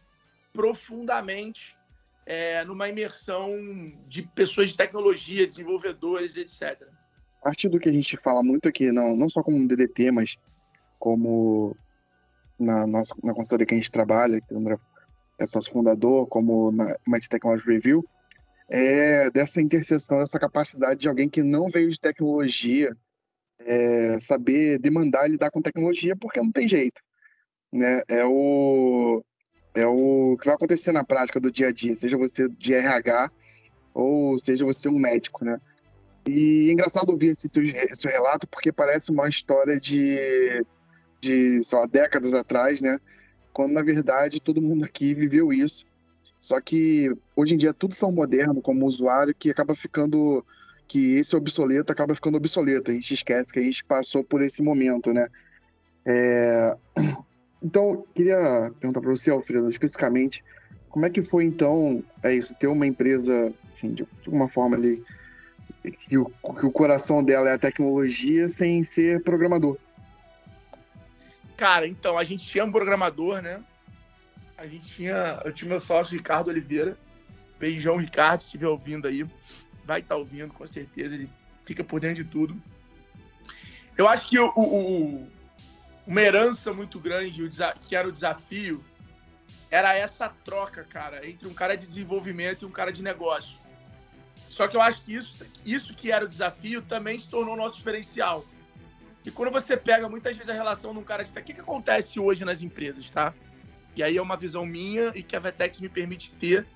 profundamente 0.52 1.78
é, 2.26 2.66
numa 2.66 2.90
imersão 2.90 3.50
de 4.08 4.24
pessoas 4.24 4.70
de 4.72 4.78
tecnologia, 4.78 5.48
desenvolvedores, 5.48 6.36
etc. 6.36 6.82
A 7.42 7.46
partir 7.46 7.70
do 7.70 7.80
que 7.80 7.88
a 7.88 7.94
gente 7.94 8.18
fala 8.18 8.44
muito 8.44 8.68
aqui, 8.68 8.92
não, 8.92 9.16
não 9.16 9.30
só 9.30 9.42
como 9.42 9.68
DDT, 9.68 10.12
mas 10.12 10.36
como 11.00 11.78
na 12.60 12.86
nossa 12.88 13.16
na 13.24 13.34
consultoria 13.34 13.66
que 13.66 13.74
a 13.76 13.78
gente 13.78 13.92
trabalha, 13.92 14.42
que 14.42 14.54
o 14.54 14.58
André 14.58 14.76
é 15.40 15.46
fundador, 15.70 16.28
como 16.28 16.72
na 16.72 16.98
Might 17.08 17.30
Technology 17.30 17.66
Review, 17.66 18.04
é 18.70 19.30
dessa 19.32 19.62
interseção, 19.62 20.20
dessa 20.20 20.40
capacidade 20.40 21.00
de 21.00 21.08
alguém 21.08 21.30
que 21.30 21.44
não 21.44 21.68
veio 21.68 21.90
de 21.90 22.00
tecnologia 22.00 22.96
é, 23.60 24.20
saber 24.20 24.80
demandar 24.80 25.28
e 25.28 25.32
lidar 25.32 25.52
com 25.52 25.62
tecnologia, 25.62 26.16
porque 26.16 26.40
não 26.40 26.52
tem 26.52 26.68
jeito. 26.68 27.02
Né? 27.72 28.02
É 28.08 28.26
o 28.26 29.24
é 29.76 29.86
o 29.86 30.36
que 30.40 30.46
vai 30.46 30.56
acontecer 30.56 30.92
na 30.92 31.04
prática 31.04 31.40
do 31.40 31.52
dia 31.52 31.68
a 31.68 31.72
dia, 31.72 31.96
seja 31.96 32.18
você 32.18 32.48
de 32.50 32.74
RH 32.74 33.32
ou 33.94 34.38
seja 34.38 34.66
você 34.66 34.90
um 34.90 34.98
médico, 35.00 35.44
né? 35.44 35.60
E 36.28 36.70
é 36.70 36.74
engraçado 36.74 37.10
ouvir 37.10 37.32
esse 37.32 37.48
seu, 37.48 37.64
esse 37.64 38.08
relato, 38.08 38.48
porque 38.48 38.72
parece 38.72 39.12
uma 39.12 39.28
história 39.28 39.80
de, 39.80 40.64
de 41.20 41.64
sei 41.64 41.80
lá, 41.80 41.86
décadas 41.86 42.34
atrás, 42.34 42.82
né? 42.82 43.00
Quando, 43.54 43.74
na 43.74 43.82
verdade, 43.82 44.40
todo 44.40 44.62
mundo 44.62 44.86
aqui 44.86 45.16
viveu 45.16 45.52
isso. 45.52 45.87
Só 46.48 46.62
que, 46.62 47.14
hoje 47.36 47.56
em 47.56 47.58
dia, 47.58 47.72
é 47.72 47.74
tudo 47.74 47.94
tão 47.94 48.10
moderno 48.10 48.62
como 48.62 48.86
usuário 48.86 49.36
que 49.36 49.52
acaba 49.52 49.76
ficando... 49.76 50.42
que 50.88 51.16
esse 51.16 51.36
obsoleto 51.36 51.92
acaba 51.92 52.16
ficando 52.16 52.38
obsoleto. 52.38 52.90
A 52.90 52.94
gente 52.94 53.14
esquece 53.16 53.52
que 53.52 53.60
a 53.60 53.62
gente 53.62 53.84
passou 53.84 54.24
por 54.24 54.42
esse 54.42 54.62
momento, 54.62 55.12
né? 55.14 55.28
É... 56.06 56.78
Então, 57.62 58.06
queria 58.14 58.72
perguntar 58.80 59.02
para 59.02 59.10
você, 59.10 59.32
Alfredo, 59.32 59.68
especificamente, 59.68 60.44
como 60.90 61.08
é 61.08 61.10
que 61.10 61.24
foi 61.24 61.44
então, 61.44 62.04
é 62.22 62.36
isso, 62.36 62.54
ter 62.54 62.68
uma 62.68 62.86
empresa, 62.86 63.52
enfim, 63.74 63.96
de, 63.96 64.08
alguma 64.28 64.48
forma 64.48 64.78
ali, 64.78 65.04
que 66.08 66.20
o, 66.20 66.26
que 66.26 66.66
o 66.68 66.72
coração 66.72 67.24
dela 67.24 67.50
é 67.50 67.54
a 67.54 67.58
tecnologia 67.58 68.48
sem 68.48 68.84
ser 68.84 69.24
programador? 69.24 69.76
Cara, 71.58 71.88
então, 71.88 72.16
a 72.16 72.24
gente 72.24 72.46
tinha 72.46 72.64
um 72.64 72.72
programador, 72.72 73.42
né? 73.42 73.60
A 74.58 74.66
gente 74.66 74.88
tinha, 74.88 75.40
eu 75.46 75.54
tinha 75.54 75.70
meu 75.70 75.80
sócio 75.80 76.18
Ricardo 76.18 76.50
Oliveira. 76.50 76.98
Beijão, 77.60 77.98
Ricardo, 77.98 78.40
se 78.40 78.48
estiver 78.48 78.68
ouvindo 78.68 79.08
aí. 79.08 79.24
Vai 79.86 80.00
estar 80.00 80.16
tá 80.16 80.20
ouvindo, 80.20 80.54
com 80.54 80.66
certeza, 80.66 81.16
ele 81.16 81.30
fica 81.64 81.84
por 81.84 82.00
dentro 82.00 82.24
de 82.24 82.30
tudo. 82.30 82.60
Eu 83.98 84.08
acho 84.08 84.28
que 84.28 84.38
o, 84.40 84.52
o, 84.56 85.28
uma 86.06 86.22
herança 86.22 86.74
muito 86.74 87.00
grande, 87.00 87.48
que 87.88 87.96
era 87.96 88.08
o 88.08 88.12
desafio, 88.12 88.84
era 89.70 89.96
essa 89.96 90.30
troca, 90.30 90.84
cara, 90.84 91.28
entre 91.28 91.48
um 91.48 91.54
cara 91.54 91.76
de 91.76 91.86
desenvolvimento 91.86 92.64
e 92.64 92.66
um 92.66 92.72
cara 92.72 92.92
de 92.92 93.04
negócio. 93.04 93.58
Só 94.50 94.68
que 94.68 94.76
eu 94.76 94.82
acho 94.82 95.04
que 95.04 95.14
isso, 95.14 95.46
isso 95.66 95.94
que 95.94 96.12
era 96.12 96.26
o 96.26 96.28
desafio 96.28 96.82
também 96.82 97.20
se 97.20 97.28
tornou 97.28 97.56
nosso 97.56 97.78
diferencial. 97.78 98.46
E 99.24 99.30
quando 99.30 99.52
você 99.52 99.76
pega 99.76 100.08
muitas 100.08 100.36
vezes 100.36 100.50
a 100.50 100.54
relação 100.54 100.94
de 100.94 101.00
um 101.00 101.04
cara 101.04 101.24
de. 101.24 101.32
O 101.32 101.44
que, 101.44 101.54
que 101.54 101.60
acontece 101.60 102.20
hoje 102.20 102.46
nas 102.46 102.62
empresas, 102.62 103.10
tá? 103.10 103.34
E 103.98 104.04
aí 104.04 104.18
é 104.18 104.22
uma 104.22 104.38
visão 104.38 104.66
minha 104.66 105.12
e 105.16 105.24
que 105.24 105.36
a 105.36 105.40
Vetex 105.40 105.80
me 105.80 105.90
permite 105.90 106.32
ter, 106.34 106.68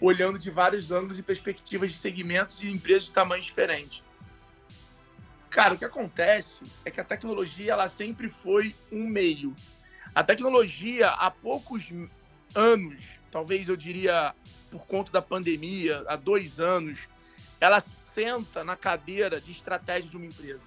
olhando 0.00 0.38
de 0.38 0.50
vários 0.50 0.90
ângulos 0.90 1.18
e 1.18 1.22
perspectivas 1.22 1.92
de 1.92 1.96
segmentos 1.96 2.62
e 2.62 2.68
empresas 2.68 3.04
de 3.04 3.12
tamanhos 3.12 3.46
diferentes. 3.46 4.02
Cara, 5.48 5.74
o 5.74 5.78
que 5.78 5.84
acontece 5.84 6.64
é 6.84 6.90
que 6.90 7.00
a 7.00 7.04
tecnologia 7.04 7.72
ela 7.72 7.86
sempre 7.86 8.28
foi 8.28 8.74
um 8.90 9.06
meio. 9.06 9.54
A 10.12 10.24
tecnologia, 10.24 11.10
há 11.10 11.30
poucos 11.30 11.92
anos, 12.56 13.20
talvez 13.30 13.68
eu 13.68 13.76
diria 13.76 14.34
por 14.68 14.84
conta 14.84 15.12
da 15.12 15.22
pandemia, 15.22 16.02
há 16.08 16.16
dois 16.16 16.58
anos, 16.58 17.08
ela 17.60 17.78
senta 17.78 18.64
na 18.64 18.76
cadeira 18.76 19.40
de 19.40 19.52
estratégia 19.52 20.10
de 20.10 20.16
uma 20.16 20.26
empresa. 20.26 20.60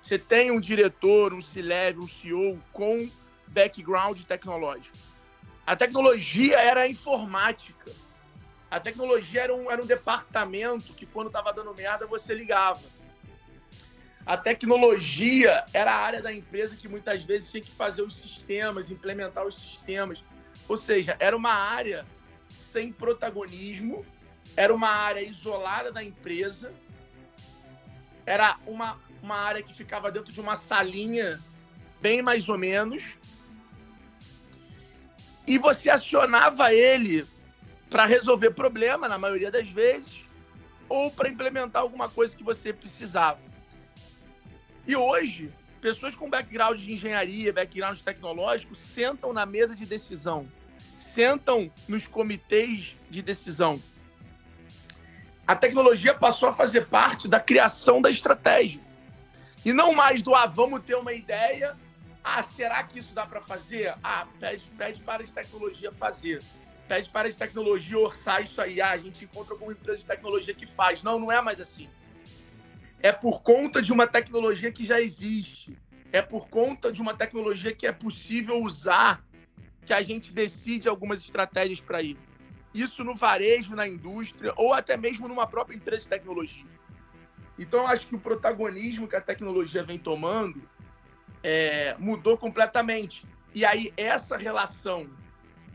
Você 0.00 0.18
tem 0.18 0.50
um 0.50 0.58
diretor, 0.58 1.34
um 1.34 1.42
C-Level, 1.42 2.04
um 2.04 2.08
CEO 2.08 2.58
com 2.72 3.08
background 3.48 4.18
tecnológico. 4.22 4.96
A 5.66 5.76
tecnologia 5.76 6.58
era 6.58 6.82
a 6.82 6.88
informática. 6.88 7.92
A 8.70 8.80
tecnologia 8.80 9.42
era 9.42 9.54
um, 9.54 9.70
era 9.70 9.82
um 9.82 9.86
departamento 9.86 10.94
que, 10.94 11.06
quando 11.06 11.28
estava 11.28 11.52
dando 11.52 11.74
merda, 11.74 12.06
você 12.06 12.34
ligava 12.34 12.80
a 14.24 14.36
tecnologia 14.36 15.64
era 15.72 15.92
a 15.92 15.98
área 15.98 16.22
da 16.22 16.32
empresa 16.32 16.76
que 16.76 16.88
muitas 16.88 17.24
vezes 17.24 17.50
tinha 17.50 17.62
que 17.62 17.72
fazer 17.72 18.02
os 18.02 18.14
sistemas, 18.14 18.90
implementar 18.90 19.44
os 19.44 19.56
sistemas. 19.56 20.24
Ou 20.68 20.76
seja, 20.76 21.16
era 21.18 21.36
uma 21.36 21.52
área 21.52 22.06
sem 22.58 22.92
protagonismo, 22.92 24.06
era 24.56 24.72
uma 24.72 24.88
área 24.88 25.20
isolada 25.20 25.90
da 25.90 26.04
empresa, 26.04 26.72
era 28.24 28.56
uma, 28.64 29.00
uma 29.20 29.36
área 29.36 29.62
que 29.62 29.74
ficava 29.74 30.12
dentro 30.12 30.32
de 30.32 30.40
uma 30.40 30.54
salinha, 30.54 31.40
bem 32.00 32.22
mais 32.22 32.48
ou 32.48 32.56
menos, 32.56 33.16
e 35.46 35.58
você 35.58 35.90
acionava 35.90 36.72
ele 36.72 37.26
para 37.90 38.06
resolver 38.06 38.52
problema, 38.52 39.08
na 39.08 39.18
maioria 39.18 39.50
das 39.50 39.68
vezes, 39.68 40.24
ou 40.88 41.10
para 41.10 41.28
implementar 41.28 41.82
alguma 41.82 42.08
coisa 42.08 42.36
que 42.36 42.44
você 42.44 42.72
precisava. 42.72 43.40
E 44.86 44.96
hoje, 44.96 45.52
pessoas 45.80 46.14
com 46.14 46.30
background 46.30 46.78
de 46.78 46.92
engenharia, 46.92 47.52
background 47.52 47.98
tecnológico, 48.00 48.74
sentam 48.74 49.32
na 49.32 49.44
mesa 49.44 49.74
de 49.74 49.84
decisão, 49.84 50.48
sentam 50.98 51.70
nos 51.88 52.06
comitês 52.06 52.96
de 53.10 53.20
decisão. 53.20 53.80
A 55.46 55.56
tecnologia 55.56 56.14
passou 56.14 56.48
a 56.48 56.52
fazer 56.52 56.86
parte 56.86 57.28
da 57.28 57.40
criação 57.40 58.00
da 58.00 58.08
estratégia. 58.08 58.80
E 59.64 59.72
não 59.72 59.92
mais 59.92 60.22
do, 60.22 60.34
ah, 60.34 60.46
vamos 60.46 60.82
ter 60.82 60.94
uma 60.94 61.12
ideia, 61.12 61.76
ah, 62.24 62.42
será 62.42 62.82
que 62.84 62.98
isso 62.98 63.14
dá 63.14 63.26
para 63.26 63.40
fazer? 63.40 63.94
Ah, 64.02 64.26
pede, 64.38 64.68
pede 64.76 65.02
para 65.02 65.24
de 65.24 65.32
tecnologia 65.32 65.92
fazer. 65.92 66.42
Pede 66.88 67.10
para 67.10 67.28
de 67.28 67.36
tecnologia 67.36 67.98
orçar 67.98 68.42
isso 68.42 68.60
aí. 68.60 68.80
Ah, 68.80 68.90
a 68.90 68.98
gente 68.98 69.24
encontra 69.24 69.54
alguma 69.54 69.72
empresa 69.72 69.98
de 69.98 70.06
tecnologia 70.06 70.54
que 70.54 70.66
faz. 70.66 71.02
Não, 71.02 71.18
não 71.18 71.32
é 71.32 71.40
mais 71.40 71.60
assim 71.60 71.88
é 73.02 73.10
por 73.10 73.42
conta 73.42 73.82
de 73.82 73.92
uma 73.92 74.06
tecnologia 74.06 74.70
que 74.70 74.86
já 74.86 75.00
existe, 75.00 75.76
é 76.12 76.22
por 76.22 76.48
conta 76.48 76.92
de 76.92 77.02
uma 77.02 77.12
tecnologia 77.12 77.74
que 77.74 77.86
é 77.86 77.92
possível 77.92 78.62
usar 78.62 79.22
que 79.84 79.92
a 79.92 80.00
gente 80.00 80.32
decide 80.32 80.88
algumas 80.88 81.18
estratégias 81.20 81.80
para 81.80 82.00
ir. 82.00 82.16
Isso 82.72 83.02
no 83.02 83.14
varejo, 83.16 83.74
na 83.74 83.88
indústria 83.88 84.52
ou 84.56 84.72
até 84.72 84.96
mesmo 84.96 85.26
numa 85.26 85.46
própria 85.46 85.74
empresa 85.74 86.02
de 86.02 86.08
tecnologia. 86.08 86.64
Então, 87.58 87.80
eu 87.80 87.86
acho 87.88 88.06
que 88.06 88.14
o 88.14 88.20
protagonismo 88.20 89.08
que 89.08 89.16
a 89.16 89.20
tecnologia 89.20 89.82
vem 89.82 89.98
tomando 89.98 90.62
é, 91.42 91.96
mudou 91.98 92.38
completamente. 92.38 93.24
E 93.54 93.64
aí, 93.64 93.92
essa 93.96 94.36
relação 94.36 95.10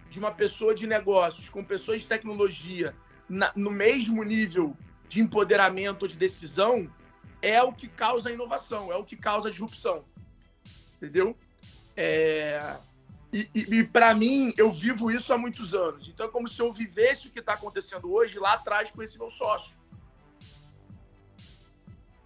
de 0.10 0.20
uma 0.20 0.32
pessoa 0.32 0.74
de 0.74 0.88
negócios 0.88 1.50
com 1.50 1.64
pessoas 1.64 2.02
de 2.02 2.08
tecnologia 2.08 2.96
na, 3.28 3.52
no 3.56 3.70
mesmo 3.70 4.24
nível 4.24 4.76
de 5.08 5.22
empoderamento 5.22 6.04
ou 6.04 6.08
de 6.08 6.18
decisão 6.18 6.90
é 7.42 7.62
o 7.62 7.72
que 7.72 7.88
causa 7.88 8.30
a 8.30 8.32
inovação, 8.32 8.92
é 8.92 8.96
o 8.96 9.04
que 9.04 9.16
causa 9.16 9.48
a 9.48 9.52
disrupção. 9.52 10.06
Entendeu? 10.96 11.38
É... 11.96 12.78
E, 13.32 13.50
e, 13.54 13.76
e 13.80 13.84
para 13.84 14.16
mim, 14.16 14.54
eu 14.58 14.72
vivo 14.72 15.12
isso 15.12 15.34
há 15.34 15.38
muitos 15.38 15.74
anos. 15.74 16.08
Então 16.08 16.26
é 16.26 16.30
como 16.30 16.48
se 16.48 16.62
eu 16.62 16.72
vivesse 16.72 17.28
o 17.28 17.32
que 17.32 17.40
está 17.40 17.54
acontecendo 17.54 18.12
hoje 18.12 18.40
lá 18.40 18.54
atrás 18.54 18.90
com 18.90 19.04
esse 19.04 19.18
meu 19.18 19.30
sócio. 19.30 19.78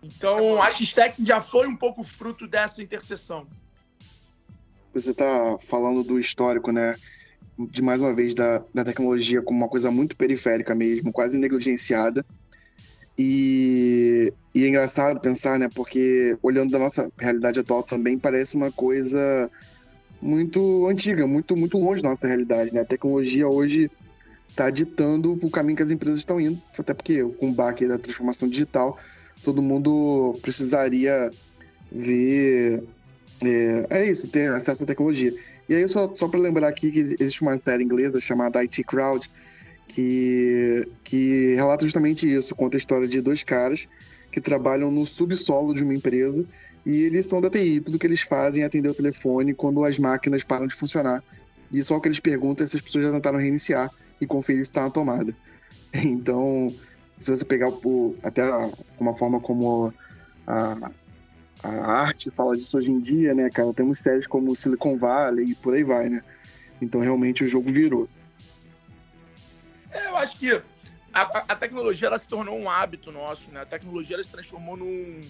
Então, 0.03 0.62
a 0.62 0.72
X-Tech 0.72 1.15
já 1.24 1.39
foi 1.39 1.67
um 1.67 1.75
pouco 1.75 2.03
fruto 2.03 2.48
dessa 2.48 2.81
interseção. 2.81 3.46
Você 4.93 5.12
está 5.12 5.58
falando 5.60 6.03
do 6.03 6.20
histórico, 6.20 6.72
né? 6.72 6.96
De 7.58 7.81
mais 7.81 8.00
uma 8.00 8.13
vez, 8.13 8.34
da, 8.34 8.63
da 8.74 8.84
tecnologia 8.84 9.41
como 9.41 9.60
uma 9.60 9.70
coisa 9.70 9.91
muito 9.91 10.17
periférica 10.17 10.74
mesmo, 10.74 11.13
quase 11.13 11.38
negligenciada. 11.38 12.25
E, 13.17 14.34
e 14.55 14.63
é 14.63 14.67
engraçado 14.67 15.22
pensar, 15.22 15.60
né? 15.60 15.70
Porque 15.74 16.38
olhando 16.41 16.72
da 16.72 16.79
nossa 16.79 17.12
realidade 17.17 17.60
atual 17.60 17.84
também 17.84 18.17
parece 18.17 18.55
uma 18.55 18.72
coisa 18.72 19.50
muito 20.22 20.88
antiga, 20.88 21.27
muito 21.27 21.55
muito 21.55 21.77
longe 21.77 22.01
da 22.01 22.10
nossa 22.10 22.27
realidade, 22.27 22.74
né? 22.74 22.81
A 22.81 22.86
tecnologia 22.86 23.48
hoje 23.48 23.91
está 24.50 24.70
ditando 24.70 25.38
o 25.41 25.50
caminho 25.50 25.77
que 25.77 25.84
as 25.84 25.91
empresas 25.91 26.17
estão 26.17 26.39
indo, 26.39 26.62
até 26.77 26.93
porque 26.93 27.24
com 27.24 27.50
o 27.50 27.53
baque 27.53 27.88
da 27.88 27.98
transformação 27.98 28.50
digital, 28.50 28.98
todo 29.43 29.62
mundo 29.62 30.38
precisaria 30.41 31.31
ver. 31.91 32.83
É, 33.43 33.88
é 33.89 34.12
isso, 34.12 34.27
ter 34.27 34.51
acesso 34.51 34.83
à 34.83 34.86
tecnologia. 34.86 35.33
E 35.67 35.74
aí, 35.74 35.88
só, 35.88 36.13
só 36.15 36.27
para 36.27 36.39
lembrar 36.39 36.67
aqui 36.67 36.91
que 36.91 37.15
existe 37.19 37.41
uma 37.41 37.57
série 37.57 37.83
inglesa 37.83 38.21
chamada 38.21 38.60
IT 38.60 38.83
Crowd, 38.83 39.29
que, 39.88 40.88
que 41.03 41.55
relata 41.55 41.83
justamente 41.83 42.31
isso, 42.31 42.55
conta 42.55 42.77
a 42.77 42.79
história 42.79 43.07
de 43.07 43.19
dois 43.19 43.43
caras 43.43 43.88
que 44.31 44.39
trabalham 44.39 44.89
no 44.89 45.05
subsolo 45.05 45.74
de 45.74 45.83
uma 45.83 45.93
empresa 45.93 46.45
e 46.86 47.03
eles 47.03 47.25
são 47.25 47.41
da 47.41 47.50
TI. 47.50 47.81
Tudo 47.81 48.00
que 48.00 48.07
eles 48.07 48.21
fazem 48.21 48.63
é 48.63 48.65
atender 48.65 48.89
o 48.89 48.93
telefone 48.93 49.53
quando 49.53 49.83
as 49.83 50.00
máquinas 50.00 50.43
param 50.43 50.67
de 50.67 50.75
funcionar. 50.75 51.24
E 51.71 51.83
só 51.83 51.98
o 51.98 52.01
que 52.01 52.07
eles 52.07 52.19
perguntam 52.19 52.63
é 52.63 52.67
se 52.67 52.77
as 52.77 52.81
pessoas 52.81 53.05
já 53.05 53.12
tentaram 53.12 53.39
reiniciar 53.39 53.89
e 54.19 54.25
conferir 54.25 54.63
se 54.63 54.71
está 54.71 54.81
na 54.81 54.89
tomada. 54.89 55.36
Então, 55.93 56.74
se 57.21 57.29
você 57.29 57.45
pegar 57.45 57.69
o, 57.69 58.17
até 58.23 58.43
uma 58.99 59.15
forma 59.15 59.39
como 59.39 59.93
a, 60.47 60.91
a 61.63 61.69
arte 61.69 62.31
fala 62.31 62.57
disso 62.57 62.77
hoje 62.77 62.91
em 62.91 62.99
dia, 62.99 63.33
né, 63.35 63.49
cara? 63.49 63.71
Temos 63.73 63.99
séries 63.99 64.25
como 64.25 64.55
Silicon 64.55 64.97
Valley 64.97 65.51
e 65.51 65.55
por 65.55 65.75
aí 65.75 65.83
vai, 65.83 66.09
né? 66.09 66.21
Então, 66.81 66.99
realmente, 66.99 67.43
o 67.43 67.47
jogo 67.47 67.71
virou. 67.71 68.09
É, 69.91 70.07
eu 70.07 70.17
acho 70.17 70.39
que 70.39 70.51
a, 71.13 71.21
a, 71.21 71.55
tecnologia 71.55 72.07
ela 72.07 72.17
se 72.17 72.27
tornou 72.27 72.57
um 72.57 72.67
hábito 72.67 73.11
nosso, 73.11 73.51
né? 73.51 73.61
A 73.61 73.65
tecnologia 73.65 74.15
ela 74.15 74.23
se 74.23 74.31
transformou 74.31 74.75
num, 74.75 75.21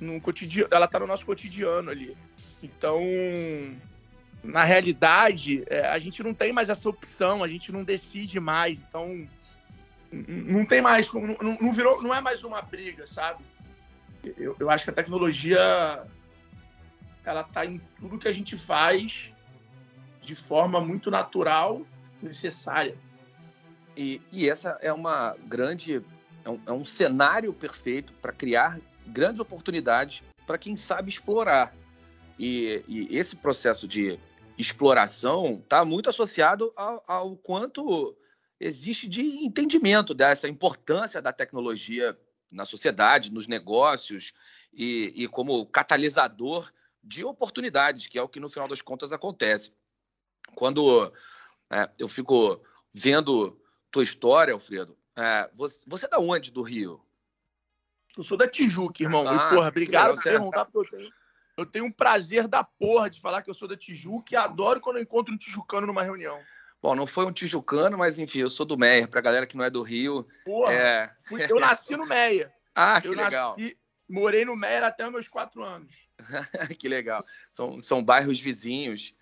num 0.00 0.18
cotidiano, 0.18 0.70
ela 0.72 0.86
está 0.86 0.98
no 0.98 1.06
nosso 1.06 1.26
cotidiano 1.26 1.90
ali. 1.90 2.16
Então, 2.62 3.02
na 4.42 4.64
realidade, 4.64 5.62
é, 5.66 5.86
a 5.88 5.98
gente 5.98 6.22
não 6.22 6.32
tem 6.32 6.54
mais 6.54 6.70
essa 6.70 6.88
opção, 6.88 7.44
a 7.44 7.48
gente 7.48 7.70
não 7.70 7.84
decide 7.84 8.40
mais. 8.40 8.80
Então, 8.80 9.28
não 10.28 10.64
tem 10.64 10.80
mais, 10.80 11.12
não, 11.12 11.36
não 11.60 11.72
virou, 11.72 12.02
não 12.02 12.14
é 12.14 12.20
mais 12.20 12.44
uma 12.44 12.62
briga, 12.62 13.06
sabe? 13.06 13.44
Eu, 14.36 14.56
eu 14.58 14.70
acho 14.70 14.84
que 14.84 14.90
a 14.90 14.94
tecnologia 14.94 16.06
ela 17.24 17.40
está 17.40 17.64
em 17.64 17.80
tudo 17.98 18.18
que 18.18 18.28
a 18.28 18.32
gente 18.32 18.56
faz 18.56 19.32
de 20.20 20.34
forma 20.34 20.80
muito 20.80 21.10
natural, 21.10 21.82
necessária. 22.22 22.96
E, 23.96 24.20
e 24.32 24.48
essa 24.48 24.78
é 24.82 24.92
uma 24.92 25.36
grande. 25.46 26.02
É 26.44 26.50
um, 26.50 26.60
é 26.66 26.72
um 26.72 26.84
cenário 26.84 27.52
perfeito 27.52 28.12
para 28.14 28.32
criar 28.32 28.78
grandes 29.06 29.40
oportunidades 29.40 30.22
para 30.46 30.58
quem 30.58 30.76
sabe 30.76 31.08
explorar. 31.08 31.74
E, 32.38 32.82
e, 32.88 33.16
esse 33.16 33.36
processo 33.36 33.86
de 33.86 34.18
exploração 34.58 35.60
está 35.62 35.84
muito 35.84 36.10
associado 36.10 36.72
ao, 36.76 37.02
ao, 37.06 37.36
quanto 37.36 38.14
existe 38.64 39.06
de 39.06 39.20
entendimento 39.44 40.14
dessa 40.14 40.48
importância 40.48 41.20
da 41.20 41.34
tecnologia 41.34 42.18
na 42.50 42.64
sociedade, 42.64 43.30
nos 43.30 43.46
negócios 43.46 44.32
e, 44.72 45.12
e 45.14 45.28
como 45.28 45.66
catalisador 45.66 46.72
de 47.02 47.24
oportunidades, 47.24 48.06
que 48.06 48.18
é 48.18 48.22
o 48.22 48.28
que 48.28 48.40
no 48.40 48.48
final 48.48 48.66
das 48.66 48.80
contas 48.80 49.12
acontece. 49.12 49.70
Quando 50.54 51.12
é, 51.70 51.90
eu 51.98 52.08
fico 52.08 52.62
vendo 52.92 53.60
tua 53.90 54.02
história, 54.02 54.54
Alfredo. 54.54 54.96
É, 55.14 55.50
você, 55.54 55.84
você 55.86 56.06
é 56.06 56.08
da 56.08 56.18
onde 56.18 56.50
do 56.50 56.62
Rio? 56.62 57.04
Eu 58.16 58.22
sou 58.22 58.38
da 58.38 58.48
Tijuca, 58.48 59.02
irmão. 59.02 59.28
Ah, 59.28 59.34
e, 59.34 59.54
porra, 59.54 59.68
obrigado 59.68 60.14
por 60.14 60.22
perguntar, 60.22 60.64
porque 60.64 60.78
eu 60.78 60.98
tenho, 60.98 61.12
eu 61.58 61.66
tenho 61.66 61.84
um 61.84 61.92
prazer 61.92 62.48
da 62.48 62.64
porra 62.64 63.10
de 63.10 63.20
falar 63.20 63.42
que 63.42 63.50
eu 63.50 63.54
sou 63.54 63.68
da 63.68 63.76
Tijuca 63.76 64.32
e 64.32 64.36
adoro 64.36 64.80
quando 64.80 64.96
eu 64.96 65.02
encontro 65.02 65.34
um 65.34 65.36
tijucano 65.36 65.86
numa 65.86 66.02
reunião. 66.02 66.40
Bom, 66.84 66.94
não 66.94 67.06
foi 67.06 67.24
um 67.24 67.32
tijucano, 67.32 67.96
mas 67.96 68.18
enfim, 68.18 68.40
eu 68.40 68.50
sou 68.50 68.66
do 68.66 68.76
Meia. 68.76 69.08
Pra 69.08 69.22
galera 69.22 69.46
que 69.46 69.56
não 69.56 69.64
é 69.64 69.70
do 69.70 69.80
Rio. 69.80 70.28
Porra, 70.44 70.70
é... 70.70 71.10
fui, 71.26 71.42
eu 71.48 71.58
nasci 71.58 71.96
no 71.96 72.04
Meia. 72.04 72.52
ah, 72.76 73.00
que 73.00 73.08
eu 73.08 73.12
legal. 73.12 73.56
Nasci, 73.56 73.78
morei 74.06 74.44
no 74.44 74.54
Meia 74.54 74.86
até 74.86 75.08
meus 75.08 75.26
quatro 75.26 75.62
anos. 75.62 75.94
que 76.78 76.86
legal. 76.86 77.20
São, 77.50 77.80
são 77.80 78.04
bairros 78.04 78.38
vizinhos 78.38 79.14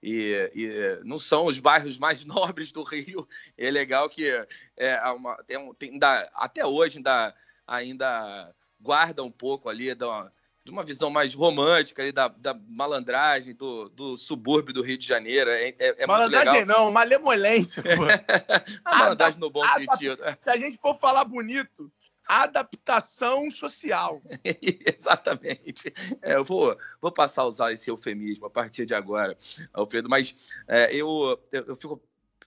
e, 0.00 0.48
e, 0.54 1.04
não 1.04 1.18
são 1.18 1.46
os 1.46 1.58
bairros 1.58 1.98
mais 1.98 2.22
nobres 2.24 2.70
do 2.70 2.84
Rio. 2.84 3.28
É 3.56 3.68
legal 3.68 4.08
que 4.08 4.30
é 4.76 5.10
uma, 5.10 5.34
tem, 5.42 5.74
tem, 5.74 5.90
ainda, 5.94 6.30
até 6.32 6.64
hoje 6.64 6.98
ainda, 6.98 7.34
ainda 7.66 8.54
guarda 8.80 9.24
um 9.24 9.32
pouco 9.32 9.68
ali 9.68 9.92
da, 9.92 10.30
de 10.68 10.72
uma 10.72 10.84
visão 10.84 11.08
mais 11.10 11.34
romântica 11.34 12.02
ali 12.02 12.12
da, 12.12 12.28
da 12.28 12.54
malandragem 12.68 13.54
do, 13.54 13.88
do, 13.88 14.16
subúrbio 14.16 14.74
do 14.74 14.82
Rio 14.82 14.98
de 14.98 15.06
Janeiro. 15.06 15.50
É, 15.50 15.68
é, 15.78 16.02
é 16.02 16.06
malandragem 16.06 16.64
não, 16.66 16.90
malemolência. 16.90 17.82
Pô. 17.82 18.04
a 18.84 18.98
malandragem 18.98 19.40
no 19.40 19.50
bom 19.50 19.66
sentido. 19.66 20.18
Se 20.36 20.50
a 20.50 20.56
gente 20.56 20.76
for 20.76 20.94
falar 20.94 21.24
bonito, 21.24 21.90
adaptação 22.26 23.50
social. 23.50 24.20
Exatamente. 24.44 25.92
É, 26.20 26.34
eu 26.34 26.44
vou, 26.44 26.76
vou 27.00 27.10
passar 27.10 27.42
a 27.42 27.46
usar 27.46 27.72
esse 27.72 27.90
eufemismo 27.90 28.44
a 28.44 28.50
partir 28.50 28.84
de 28.84 28.94
agora, 28.94 29.36
Alfredo, 29.72 30.08
mas 30.08 30.36
é, 30.68 30.94
eu, 30.94 31.40
eu 31.50 31.74
fico 31.76 32.00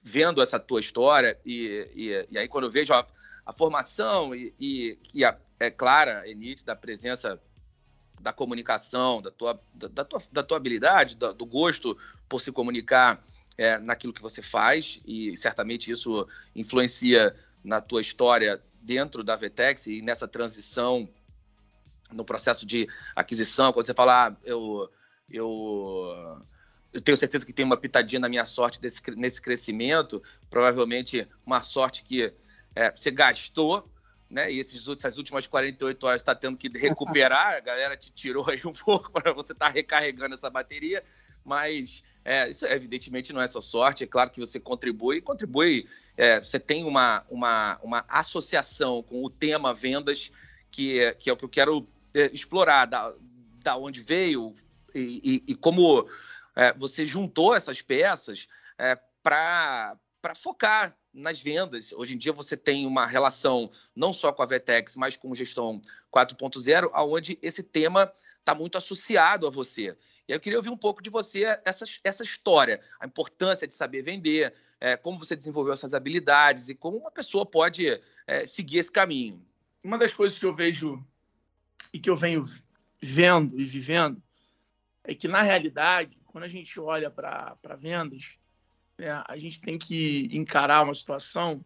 vendo 0.03 0.41
essa 0.41 0.59
tua 0.59 0.79
história 0.79 1.39
e, 1.43 1.89
e, 1.95 2.27
e 2.29 2.37
aí 2.37 2.47
quando 2.47 2.65
eu 2.65 2.71
vejo 2.71 2.93
a, 2.93 3.05
a 3.45 3.51
formação 3.51 4.35
e, 4.35 4.53
e 4.59 4.95
que 5.01 5.23
é 5.59 5.71
clara, 5.71 6.29
é 6.29 6.33
nítida 6.33 6.73
a 6.73 6.75
presença 6.75 7.41
da 8.21 8.31
comunicação, 8.31 9.21
da 9.21 9.31
tua, 9.31 9.59
da, 9.73 9.87
da 9.87 10.05
tua, 10.05 10.23
da 10.31 10.43
tua 10.43 10.57
habilidade, 10.57 11.15
do, 11.15 11.45
gosto 11.45 11.97
por 12.29 12.39
se 12.39 12.51
comunicar 12.51 13.23
é, 13.57 13.77
naquilo 13.79 14.13
que 14.13 14.21
você 14.21 14.41
faz 14.41 15.01
e 15.05 15.35
certamente 15.35 15.91
isso 15.91 16.27
influencia 16.55 17.35
na 17.63 17.81
tua 17.81 18.01
história 18.01 18.61
dentro 18.81 19.23
da 19.23 19.35
Vetex 19.35 19.87
e 19.87 20.01
nessa 20.01 20.27
transição 20.27 21.07
no 22.11 22.25
processo 22.25 22.65
de 22.65 22.87
aquisição, 23.15 23.71
quando 23.71 23.85
você 23.85 23.93
fala, 23.93 24.27
ah, 24.27 24.35
eu, 24.43 24.89
eu, 25.29 26.41
eu 26.91 27.01
tenho 27.01 27.17
certeza 27.17 27.45
que 27.45 27.53
tem 27.53 27.65
uma 27.65 27.77
pitadinha 27.77 28.19
na 28.19 28.27
minha 28.27 28.45
sorte 28.45 28.81
desse, 28.81 29.01
nesse 29.15 29.41
crescimento, 29.41 30.21
provavelmente 30.49 31.27
uma 31.45 31.61
sorte 31.61 32.03
que 32.03 32.33
é, 32.75 32.91
você 32.91 33.11
gastou, 33.11 33.89
né? 34.31 34.51
E 34.51 34.59
esses, 34.59 34.87
essas 34.87 35.17
últimas 35.17 35.45
48 35.45 36.07
horas 36.07 36.21
está 36.21 36.33
tendo 36.33 36.57
que 36.57 36.69
recuperar, 36.79 37.55
a 37.55 37.59
galera 37.59 37.97
te 37.97 38.11
tirou 38.11 38.49
aí 38.49 38.61
um 38.65 38.71
pouco 38.73 39.11
para 39.11 39.33
você 39.33 39.51
estar 39.51 39.67
tá 39.67 39.71
recarregando 39.71 40.33
essa 40.33 40.49
bateria, 40.49 41.03
mas 41.43 42.03
é, 42.23 42.49
isso 42.49 42.65
evidentemente 42.65 43.33
não 43.33 43.41
é 43.41 43.47
só 43.47 43.59
sorte, 43.59 44.05
é 44.05 44.07
claro 44.07 44.29
que 44.29 44.39
você 44.39 44.59
contribui, 44.59 45.21
contribui, 45.21 45.87
é, 46.15 46.39
você 46.39 46.59
tem 46.59 46.85
uma, 46.85 47.25
uma, 47.29 47.79
uma 47.83 48.05
associação 48.07 49.03
com 49.03 49.23
o 49.23 49.29
tema 49.29 49.73
vendas, 49.73 50.31
que 50.71 50.99
é, 50.99 51.13
que 51.13 51.29
é 51.29 51.33
o 51.33 51.37
que 51.37 51.43
eu 51.43 51.49
quero 51.49 51.87
é, 52.13 52.29
explorar, 52.33 52.85
da, 52.85 53.13
da 53.61 53.75
onde 53.75 53.99
veio 53.99 54.53
e, 54.95 55.43
e, 55.47 55.51
e 55.51 55.55
como 55.55 56.07
é, 56.55 56.73
você 56.73 57.05
juntou 57.05 57.53
essas 57.53 57.81
peças 57.81 58.47
é, 58.77 58.97
para 59.21 59.97
focar 60.35 60.95
nas 61.13 61.41
vendas. 61.41 61.91
Hoje 61.91 62.15
em 62.15 62.17
dia 62.17 62.33
você 62.33 62.55
tem 62.55 62.85
uma 62.85 63.05
relação 63.05 63.69
não 63.95 64.13
só 64.13 64.31
com 64.31 64.41
a 64.41 64.45
Vetex, 64.45 64.95
mas 64.95 65.17
com 65.17 65.33
gestão 65.35 65.81
4.0, 66.13 66.89
aonde 66.93 67.37
esse 67.41 67.63
tema 67.63 68.11
está 68.39 68.55
muito 68.55 68.77
associado 68.77 69.47
a 69.47 69.49
você. 69.49 69.95
E 70.27 70.31
eu 70.31 70.39
queria 70.39 70.57
ouvir 70.57 70.69
um 70.69 70.77
pouco 70.77 71.01
de 71.01 71.09
você 71.09 71.59
essa, 71.65 71.85
essa 72.03 72.23
história, 72.23 72.81
a 72.99 73.05
importância 73.05 73.67
de 73.67 73.75
saber 73.75 74.01
vender, 74.01 74.53
é, 74.79 74.97
como 74.97 75.19
você 75.19 75.35
desenvolveu 75.35 75.73
essas 75.73 75.93
habilidades 75.93 76.69
e 76.69 76.75
como 76.75 76.97
uma 76.97 77.11
pessoa 77.11 77.45
pode 77.45 78.01
é, 78.25 78.47
seguir 78.47 78.79
esse 78.79 78.91
caminho. 78.91 79.45
Uma 79.83 79.97
das 79.97 80.13
coisas 80.13 80.39
que 80.39 80.45
eu 80.45 80.55
vejo 80.55 81.03
e 81.93 81.99
que 81.99 82.09
eu 82.09 82.15
venho 82.15 82.43
vendo 83.01 83.59
e 83.59 83.65
vivendo 83.65 84.21
é 85.03 85.15
que, 85.15 85.27
na 85.27 85.41
realidade, 85.41 86.17
quando 86.25 86.43
a 86.43 86.47
gente 86.47 86.79
olha 86.79 87.09
para 87.09 87.75
vendas, 87.77 88.37
né, 89.01 89.23
a 89.27 89.35
gente 89.35 89.59
tem 89.59 89.79
que 89.79 90.29
encarar 90.31 90.83
uma 90.83 90.93
situação 90.93 91.65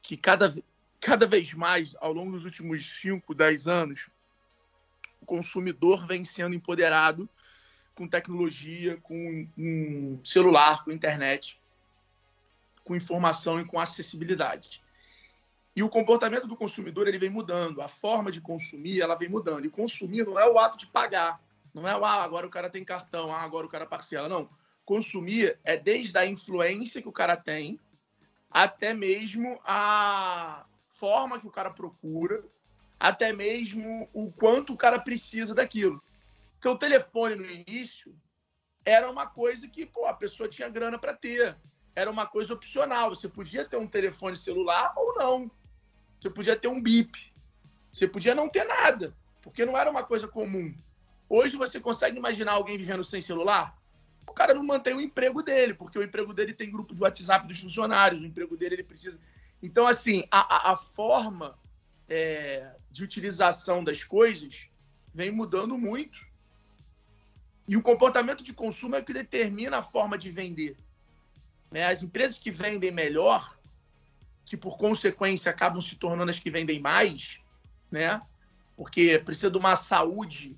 que 0.00 0.16
cada, 0.16 0.54
cada 0.98 1.26
vez 1.26 1.52
mais, 1.52 1.94
ao 2.00 2.10
longo 2.10 2.32
dos 2.32 2.44
últimos 2.46 2.98
5, 3.02 3.34
10 3.34 3.68
anos, 3.68 4.08
o 5.20 5.26
consumidor 5.26 6.06
vem 6.06 6.24
sendo 6.24 6.54
empoderado 6.54 7.28
com 7.94 8.08
tecnologia, 8.08 8.96
com 9.02 9.46
um 9.58 10.18
celular, 10.24 10.82
com 10.82 10.90
internet, 10.90 11.60
com 12.82 12.96
informação 12.96 13.60
e 13.60 13.64
com 13.66 13.78
acessibilidade. 13.78 14.82
E 15.76 15.82
o 15.82 15.88
comportamento 15.90 16.46
do 16.46 16.56
consumidor 16.56 17.06
ele 17.06 17.18
vem 17.18 17.28
mudando, 17.28 17.82
a 17.82 17.88
forma 17.88 18.32
de 18.32 18.40
consumir 18.40 19.02
ela 19.02 19.16
vem 19.16 19.28
mudando. 19.28 19.66
E 19.66 19.70
consumir 19.70 20.24
não 20.24 20.40
é 20.40 20.50
o 20.50 20.58
ato 20.58 20.78
de 20.78 20.86
pagar, 20.86 21.38
não 21.74 21.86
é 21.86 21.92
ah, 21.92 22.22
agora 22.22 22.46
o 22.46 22.50
cara 22.50 22.70
tem 22.70 22.82
cartão, 22.82 23.30
ah, 23.30 23.42
agora 23.42 23.66
o 23.66 23.70
cara 23.70 23.84
parcela, 23.84 24.30
não. 24.30 24.48
Consumir 24.90 25.56
é 25.62 25.76
desde 25.76 26.18
a 26.18 26.26
influência 26.26 27.00
que 27.00 27.08
o 27.08 27.12
cara 27.12 27.36
tem 27.36 27.78
até 28.50 28.92
mesmo 28.92 29.60
a 29.64 30.66
forma 30.88 31.38
que 31.38 31.46
o 31.46 31.50
cara 31.52 31.70
procura, 31.70 32.42
até 32.98 33.32
mesmo 33.32 34.10
o 34.12 34.32
quanto 34.32 34.72
o 34.72 34.76
cara 34.76 34.98
precisa 34.98 35.54
daquilo. 35.54 36.02
Porque 36.54 36.66
o 36.66 36.76
telefone 36.76 37.36
no 37.36 37.48
início 37.48 38.12
era 38.84 39.08
uma 39.08 39.28
coisa 39.28 39.68
que 39.68 39.86
pô, 39.86 40.06
a 40.06 40.12
pessoa 40.12 40.48
tinha 40.48 40.68
grana 40.68 40.98
para 40.98 41.14
ter. 41.14 41.56
era 41.94 42.10
uma 42.10 42.26
coisa 42.26 42.52
opcional. 42.52 43.10
Você 43.10 43.28
podia 43.28 43.64
ter 43.64 43.76
um 43.76 43.86
telefone 43.86 44.34
celular 44.34 44.92
ou 44.96 45.14
não. 45.14 45.48
Você 46.18 46.28
podia 46.28 46.56
ter 46.56 46.66
um 46.66 46.82
bip. 46.82 47.32
Você 47.92 48.08
podia 48.08 48.34
não 48.34 48.48
ter 48.48 48.64
nada, 48.64 49.16
porque 49.40 49.64
não 49.64 49.78
era 49.78 49.88
uma 49.88 50.02
coisa 50.02 50.26
comum. 50.26 50.74
Hoje 51.28 51.56
você 51.56 51.78
consegue 51.78 52.18
imaginar 52.18 52.54
alguém 52.54 52.76
vivendo 52.76 53.04
sem 53.04 53.22
celular? 53.22 53.79
O 54.30 54.32
cara 54.32 54.54
não 54.54 54.62
mantém 54.62 54.94
o 54.94 55.00
emprego 55.00 55.42
dele, 55.42 55.74
porque 55.74 55.98
o 55.98 56.04
emprego 56.04 56.32
dele 56.32 56.54
tem 56.54 56.70
grupo 56.70 56.94
de 56.94 57.02
WhatsApp 57.02 57.48
dos 57.48 57.58
funcionários, 57.58 58.20
o 58.20 58.26
emprego 58.26 58.56
dele 58.56 58.76
ele 58.76 58.84
precisa. 58.84 59.18
Então, 59.60 59.88
assim, 59.88 60.24
a, 60.30 60.70
a, 60.70 60.76
forma 60.76 61.58
é, 62.08 62.72
de 62.92 63.02
utilização 63.02 63.82
das 63.82 64.04
coisas 64.04 64.68
vem 65.12 65.32
mudando 65.32 65.76
muito. 65.76 66.24
E 67.66 67.76
o 67.76 67.82
comportamento 67.82 68.44
de 68.44 68.52
consumo 68.52 68.94
é 68.94 69.00
o 69.00 69.04
que 69.04 69.12
determina 69.12 69.78
a 69.78 69.82
forma 69.82 70.16
de 70.16 70.30
vender. 70.30 70.76
Né? 71.68 71.84
As 71.84 72.04
empresas 72.04 72.38
que 72.38 72.52
vendem 72.52 72.92
melhor, 72.92 73.58
que 74.46 74.56
por 74.56 74.78
consequência 74.78 75.50
acabam 75.50 75.82
se 75.82 75.96
tornando 75.96 76.30
as 76.30 76.38
que 76.38 76.52
vendem 76.52 76.78
mais, 76.78 77.40
né? 77.90 78.22
porque 78.76 79.18
precisa 79.18 79.50
de 79.50 79.58
uma 79.58 79.74
saúde 79.74 80.56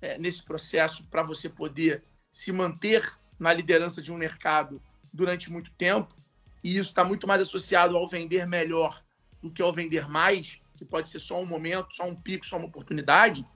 é, 0.00 0.16
nesse 0.16 0.42
processo 0.42 1.04
para 1.04 1.22
você 1.22 1.50
poder 1.50 2.02
se 2.32 2.50
manter 2.50 3.16
na 3.38 3.52
liderança 3.52 4.00
de 4.00 4.10
um 4.10 4.16
mercado 4.16 4.82
durante 5.12 5.52
muito 5.52 5.70
tempo, 5.72 6.16
e 6.64 6.70
isso 6.78 6.88
está 6.88 7.04
muito 7.04 7.26
mais 7.26 7.42
associado 7.42 7.96
ao 7.96 8.08
vender 8.08 8.46
melhor 8.46 9.04
do 9.42 9.50
que 9.50 9.60
ao 9.60 9.72
vender 9.72 10.08
mais, 10.08 10.58
que 10.76 10.84
pode 10.84 11.10
ser 11.10 11.20
só 11.20 11.38
um 11.38 11.46
momento, 11.46 11.94
só 11.94 12.04
um 12.04 12.14
pico, 12.14 12.46
só 12.46 12.56
uma 12.56 12.66
oportunidade, 12.66 13.46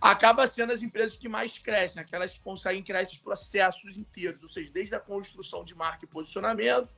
acaba 0.00 0.46
sendo 0.46 0.72
as 0.72 0.82
empresas 0.82 1.16
que 1.16 1.28
mais 1.28 1.58
crescem, 1.58 2.02
aquelas 2.02 2.32
que 2.32 2.40
conseguem 2.40 2.82
criar 2.82 3.02
esses 3.02 3.18
processos 3.18 3.96
inteiros, 3.96 4.42
ou 4.42 4.48
seja, 4.48 4.72
desde 4.72 4.94
a 4.94 5.00
construção 5.00 5.64
de 5.64 5.74
marca 5.74 6.04
e 6.04 6.08
posicionamento, 6.08 6.88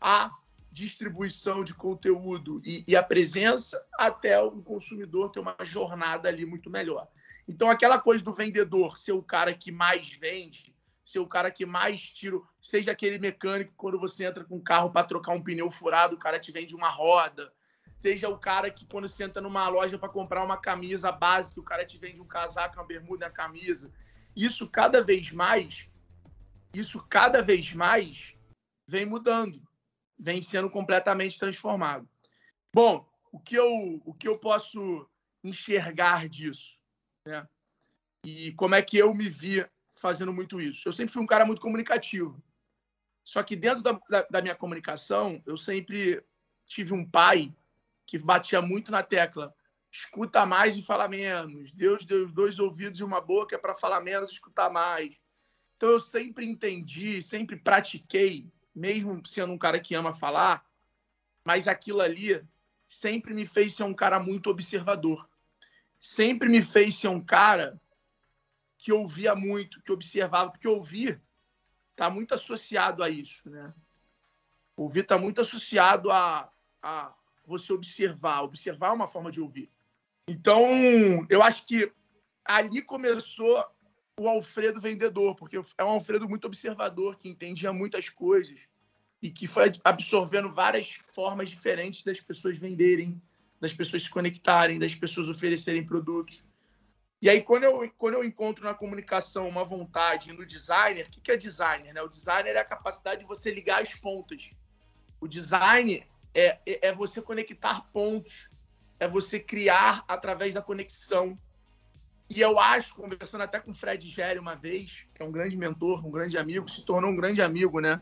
a 0.00 0.30
distribuição 0.70 1.62
de 1.62 1.72
conteúdo 1.72 2.60
e, 2.64 2.84
e, 2.86 2.96
a 2.96 3.02
presença, 3.02 3.82
até 3.96 4.40
o 4.40 4.50
consumidor 4.62 5.30
ter 5.30 5.40
uma 5.40 5.56
jornada 5.62 6.28
ali 6.28 6.44
muito 6.44 6.68
melhor. 6.68 7.08
Então, 7.46 7.70
aquela 7.70 8.00
coisa 8.00 8.24
do 8.24 8.32
vendedor 8.32 8.98
ser 8.98 9.12
o 9.12 9.22
cara 9.22 9.54
que 9.54 9.70
mais 9.70 10.12
vende, 10.12 10.74
ser 11.04 11.18
o 11.18 11.26
cara 11.26 11.50
que 11.50 11.66
mais 11.66 12.00
tira, 12.00 12.40
seja 12.62 12.92
aquele 12.92 13.18
mecânico 13.18 13.74
quando 13.76 13.98
você 13.98 14.24
entra 14.24 14.44
com 14.44 14.56
um 14.56 14.62
carro 14.62 14.90
para 14.90 15.06
trocar 15.06 15.32
um 15.32 15.42
pneu 15.42 15.70
furado, 15.70 16.16
o 16.16 16.18
cara 16.18 16.40
te 16.40 16.50
vende 16.50 16.74
uma 16.74 16.88
roda, 16.88 17.52
seja 17.98 18.28
o 18.28 18.38
cara 18.38 18.70
que 18.70 18.86
quando 18.86 19.08
você 19.08 19.24
entra 19.24 19.42
numa 19.42 19.68
loja 19.68 19.98
para 19.98 20.08
comprar 20.08 20.42
uma 20.42 20.56
camisa 20.56 21.12
básica, 21.12 21.60
o 21.60 21.64
cara 21.64 21.84
te 21.84 21.98
vende 21.98 22.20
um 22.20 22.26
casaco, 22.26 22.76
uma 22.76 22.86
bermuda, 22.86 23.26
uma 23.26 23.32
camisa. 23.32 23.92
Isso 24.34 24.68
cada 24.68 25.02
vez 25.02 25.30
mais, 25.30 25.86
isso 26.72 27.04
cada 27.08 27.42
vez 27.42 27.72
mais 27.74 28.34
vem 28.86 29.06
mudando, 29.06 29.62
vem 30.18 30.40
sendo 30.40 30.70
completamente 30.70 31.38
transformado. 31.38 32.08
Bom, 32.72 33.06
o 33.30 33.38
que 33.38 33.54
eu, 33.54 34.02
o 34.04 34.14
que 34.14 34.26
eu 34.26 34.38
posso 34.38 35.08
enxergar 35.42 36.28
disso, 36.28 36.78
né? 37.24 37.48
E 38.24 38.52
como 38.52 38.74
é 38.74 38.82
que 38.82 38.96
eu 38.96 39.12
me 39.14 39.28
vi 39.28 39.66
fazendo 39.92 40.32
muito 40.32 40.60
isso? 40.60 40.88
Eu 40.88 40.92
sempre 40.92 41.12
fui 41.12 41.22
um 41.22 41.26
cara 41.26 41.44
muito 41.44 41.60
comunicativo. 41.60 42.42
Só 43.22 43.42
que 43.42 43.56
dentro 43.56 43.82
da, 43.82 43.98
da, 44.08 44.22
da 44.30 44.42
minha 44.42 44.54
comunicação, 44.54 45.42
eu 45.46 45.56
sempre 45.56 46.22
tive 46.66 46.92
um 46.92 47.08
pai 47.08 47.54
que 48.06 48.18
batia 48.18 48.60
muito 48.60 48.90
na 48.90 49.02
tecla. 49.02 49.54
Escuta 49.90 50.44
mais 50.44 50.76
e 50.76 50.82
fala 50.82 51.08
menos. 51.08 51.72
Deus 51.72 52.04
deu 52.04 52.28
dois 52.28 52.58
ouvidos 52.58 53.00
e 53.00 53.04
uma 53.04 53.20
boca 53.20 53.58
para 53.58 53.74
falar 53.74 54.00
menos 54.00 54.30
e 54.30 54.34
escutar 54.34 54.70
mais. 54.70 55.14
Então 55.76 55.90
eu 55.90 56.00
sempre 56.00 56.46
entendi, 56.46 57.22
sempre 57.22 57.56
pratiquei, 57.56 58.50
mesmo 58.74 59.24
sendo 59.26 59.52
um 59.52 59.58
cara 59.58 59.80
que 59.80 59.94
ama 59.94 60.12
falar, 60.12 60.64
mas 61.44 61.68
aquilo 61.68 62.00
ali 62.00 62.42
sempre 62.88 63.34
me 63.34 63.46
fez 63.46 63.74
ser 63.74 63.84
um 63.84 63.94
cara 63.94 64.18
muito 64.18 64.50
observador. 64.50 65.28
Sempre 66.06 66.50
me 66.50 66.60
fez 66.60 66.96
ser 66.96 67.08
um 67.08 67.18
cara 67.18 67.80
que 68.76 68.92
ouvia 68.92 69.34
muito, 69.34 69.80
que 69.80 69.90
observava, 69.90 70.50
porque 70.50 70.68
ouvir 70.68 71.18
está 71.92 72.10
muito 72.10 72.34
associado 72.34 73.02
a 73.02 73.08
isso, 73.08 73.48
né? 73.48 73.72
Ouvir 74.76 75.00
está 75.00 75.16
muito 75.16 75.40
associado 75.40 76.10
a, 76.10 76.52
a 76.82 77.14
você 77.46 77.72
observar. 77.72 78.42
Observar 78.42 78.88
é 78.88 78.92
uma 78.92 79.08
forma 79.08 79.32
de 79.32 79.40
ouvir. 79.40 79.70
Então, 80.28 81.26
eu 81.30 81.42
acho 81.42 81.64
que 81.66 81.90
ali 82.44 82.82
começou 82.82 83.64
o 84.20 84.28
Alfredo 84.28 84.82
vendedor, 84.82 85.34
porque 85.34 85.56
é 85.56 85.84
um 85.84 85.88
Alfredo 85.88 86.28
muito 86.28 86.46
observador, 86.46 87.16
que 87.16 87.30
entendia 87.30 87.72
muitas 87.72 88.10
coisas 88.10 88.60
e 89.22 89.30
que 89.30 89.46
foi 89.46 89.72
absorvendo 89.82 90.52
várias 90.52 90.92
formas 90.92 91.48
diferentes 91.48 92.02
das 92.02 92.20
pessoas 92.20 92.58
venderem, 92.58 93.18
das 93.64 93.72
pessoas 93.72 94.02
se 94.02 94.10
conectarem, 94.10 94.78
das 94.78 94.94
pessoas 94.94 95.30
oferecerem 95.30 95.86
produtos. 95.86 96.44
E 97.22 97.30
aí, 97.30 97.40
quando 97.40 97.64
eu, 97.64 97.90
quando 97.96 98.14
eu 98.14 98.22
encontro 98.22 98.62
na 98.62 98.74
comunicação 98.74 99.48
uma 99.48 99.64
vontade 99.64 100.30
no 100.34 100.44
designer, 100.44 101.08
o 101.16 101.20
que 101.22 101.32
é 101.32 101.36
designer? 101.38 101.94
Né? 101.94 102.02
O 102.02 102.08
designer 102.08 102.56
é 102.56 102.58
a 102.58 102.64
capacidade 102.64 103.20
de 103.20 103.26
você 103.26 103.50
ligar 103.50 103.80
as 103.80 103.94
pontas. 103.94 104.54
O 105.18 105.26
design 105.26 106.06
é, 106.34 106.58
é, 106.66 106.88
é 106.88 106.94
você 106.94 107.22
conectar 107.22 107.80
pontos, 107.90 108.50
é 109.00 109.08
você 109.08 109.40
criar 109.40 110.04
através 110.06 110.52
da 110.52 110.60
conexão. 110.60 111.38
E 112.28 112.42
eu 112.42 112.60
acho, 112.60 112.94
conversando 112.94 113.44
até 113.44 113.58
com 113.60 113.70
o 113.70 113.74
Fred 113.74 114.06
Gério 114.06 114.42
uma 114.42 114.56
vez, 114.56 115.06
que 115.14 115.22
é 115.22 115.24
um 115.24 115.32
grande 115.32 115.56
mentor, 115.56 116.06
um 116.06 116.10
grande 116.10 116.36
amigo, 116.36 116.70
se 116.70 116.84
tornou 116.84 117.10
um 117.10 117.16
grande 117.16 117.40
amigo, 117.40 117.80
né? 117.80 117.98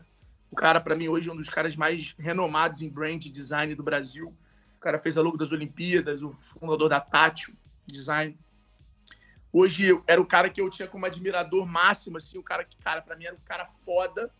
O 0.51 0.57
cara, 0.57 0.81
para 0.81 0.93
mim, 0.93 1.07
hoje 1.07 1.29
é 1.29 1.31
um 1.31 1.37
dos 1.37 1.49
caras 1.49 1.77
mais 1.77 2.13
renomados 2.19 2.81
em 2.81 2.89
brand 2.89 3.23
design 3.23 3.73
do 3.75 3.81
Brasil. 3.81 4.35
Cara 4.83 4.99
fez 4.99 5.17
a 5.17 5.21
logo 5.21 5.37
das 5.37 5.51
Olimpíadas, 5.51 6.21
o 6.21 6.33
fundador 6.33 6.89
da 6.89 6.99
Tátil 6.99 7.55
Design. 7.87 8.37
Hoje 9.51 9.99
era 10.07 10.21
o 10.21 10.25
cara 10.25 10.49
que 10.49 10.61
eu 10.61 10.69
tinha 10.69 10.87
como 10.87 11.05
admirador 11.05 11.65
máximo, 11.65 12.17
assim, 12.17 12.37
o 12.37 12.43
cara 12.43 12.63
que, 12.63 12.77
cara, 12.77 13.01
para 13.01 13.15
mim 13.15 13.25
era 13.25 13.35
um 13.35 13.45
cara 13.45 13.65
foda 13.65 14.31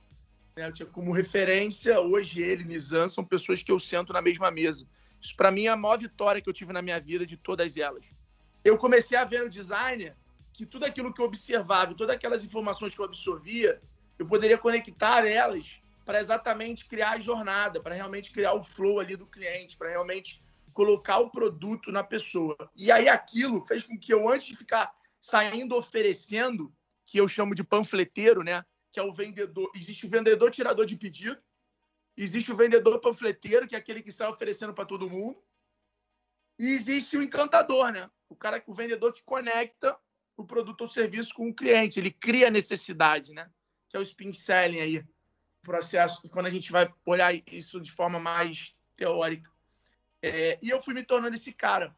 né? 0.55 0.67
Eu 0.67 0.73
tinha 0.73 0.85
como 0.85 1.11
referência, 1.11 1.99
hoje 1.99 2.41
ele, 2.41 2.63
Nizam, 2.63 3.09
são 3.09 3.23
pessoas 3.23 3.63
que 3.63 3.71
eu 3.71 3.79
sento 3.79 4.13
na 4.13 4.21
mesma 4.21 4.51
mesa. 4.51 4.85
Isso 5.21 5.35
para 5.35 5.51
mim 5.51 5.65
é 5.65 5.69
a 5.69 5.75
maior 5.75 5.97
vitória 5.97 6.41
que 6.41 6.49
eu 6.49 6.53
tive 6.53 6.73
na 6.73 6.81
minha 6.81 6.99
vida 6.99 7.25
de 7.25 7.37
todas 7.37 7.77
elas. 7.77 8.05
Eu 8.63 8.77
comecei 8.77 9.17
a 9.17 9.25
ver 9.25 9.43
no 9.43 9.49
designer 9.49 10.15
que 10.53 10.65
tudo 10.65 10.85
aquilo 10.85 11.13
que 11.13 11.19
eu 11.19 11.25
observava, 11.25 11.95
todas 11.95 12.15
aquelas 12.15 12.43
informações 12.43 12.93
que 12.93 13.01
eu 13.01 13.05
absorvia, 13.05 13.81
eu 14.19 14.27
poderia 14.27 14.57
conectar 14.57 15.25
elas 15.25 15.79
para 16.05 16.19
exatamente 16.19 16.85
criar 16.85 17.11
a 17.11 17.19
jornada, 17.19 17.81
para 17.81 17.95
realmente 17.95 18.31
criar 18.31 18.53
o 18.53 18.63
flow 18.63 18.99
ali 18.99 19.15
do 19.15 19.25
cliente, 19.25 19.77
para 19.77 19.89
realmente 19.89 20.43
colocar 20.73 21.19
o 21.19 21.29
produto 21.29 21.91
na 21.91 22.03
pessoa. 22.03 22.57
E 22.75 22.91
aí 22.91 23.07
aquilo 23.07 23.65
fez 23.65 23.83
com 23.83 23.97
que 23.97 24.13
eu, 24.13 24.27
antes 24.29 24.47
de 24.47 24.55
ficar 24.55 24.93
saindo 25.21 25.75
oferecendo, 25.75 26.73
que 27.05 27.17
eu 27.19 27.27
chamo 27.27 27.55
de 27.55 27.63
panfleteiro, 27.63 28.43
né? 28.43 28.65
que 28.93 28.99
é 28.99 29.03
o 29.03 29.11
vendedor. 29.11 29.71
Existe 29.75 30.05
o 30.05 30.09
vendedor 30.09 30.51
tirador 30.51 30.85
de 30.85 30.95
pedido, 30.95 31.41
existe 32.15 32.51
o 32.51 32.55
vendedor 32.55 32.99
panfleteiro, 32.99 33.67
que 33.67 33.75
é 33.75 33.79
aquele 33.79 34.03
que 34.03 34.11
sai 34.11 34.29
oferecendo 34.29 34.73
para 34.73 34.85
todo 34.85 35.09
mundo, 35.09 35.43
e 36.59 36.69
existe 36.69 37.17
o 37.17 37.23
encantador, 37.23 37.91
né? 37.91 38.09
O 38.29 38.35
cara, 38.35 38.63
o 38.67 38.73
vendedor 38.73 39.11
que 39.11 39.23
conecta 39.23 39.97
o 40.37 40.45
produto 40.45 40.81
ou 40.81 40.87
serviço 40.87 41.33
com 41.33 41.49
o 41.49 41.53
cliente, 41.53 41.99
ele 41.99 42.11
cria 42.11 42.51
necessidade, 42.51 43.33
né? 43.33 43.49
Que 43.89 43.97
é 43.97 43.99
o 43.99 44.03
spin 44.03 44.31
selling 44.31 44.79
aí, 44.79 45.05
processo 45.63 46.21
quando 46.29 46.45
a 46.45 46.49
gente 46.49 46.71
vai 46.71 46.93
olhar 47.05 47.33
isso 47.51 47.81
de 47.81 47.91
forma 47.91 48.19
mais 48.19 48.75
teórica. 48.95 49.49
É, 50.21 50.57
e 50.61 50.69
eu 50.69 50.81
fui 50.81 50.93
me 50.93 51.03
tornando 51.03 51.35
esse 51.35 51.51
cara. 51.51 51.95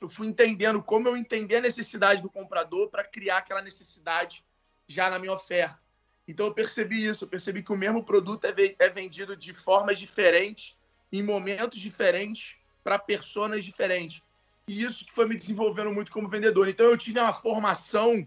Eu 0.00 0.08
fui 0.08 0.26
entendendo 0.26 0.82
como 0.82 1.08
eu 1.08 1.16
entender 1.16 1.56
a 1.56 1.62
necessidade 1.62 2.20
do 2.20 2.30
comprador 2.30 2.90
para 2.90 3.04
criar 3.04 3.38
aquela 3.38 3.62
necessidade 3.62 4.44
já 4.86 5.08
na 5.08 5.18
minha 5.18 5.32
oferta. 5.32 5.78
Então 6.26 6.46
eu 6.46 6.54
percebi 6.54 7.04
isso, 7.04 7.24
eu 7.24 7.28
percebi 7.28 7.62
que 7.62 7.72
o 7.72 7.76
mesmo 7.76 8.04
produto 8.04 8.44
é, 8.44 8.54
é 8.78 8.88
vendido 8.88 9.36
de 9.36 9.54
formas 9.54 9.98
diferentes, 9.98 10.76
em 11.12 11.22
momentos 11.22 11.80
diferentes, 11.80 12.56
para 12.82 12.98
personas 12.98 13.64
diferentes. 13.64 14.22
E 14.66 14.82
isso 14.82 15.04
que 15.04 15.12
foi 15.12 15.28
me 15.28 15.36
desenvolvendo 15.36 15.92
muito 15.92 16.10
como 16.10 16.28
vendedor. 16.28 16.68
Então 16.68 16.86
eu 16.86 16.96
tive 16.96 17.20
uma 17.20 17.32
formação 17.32 18.26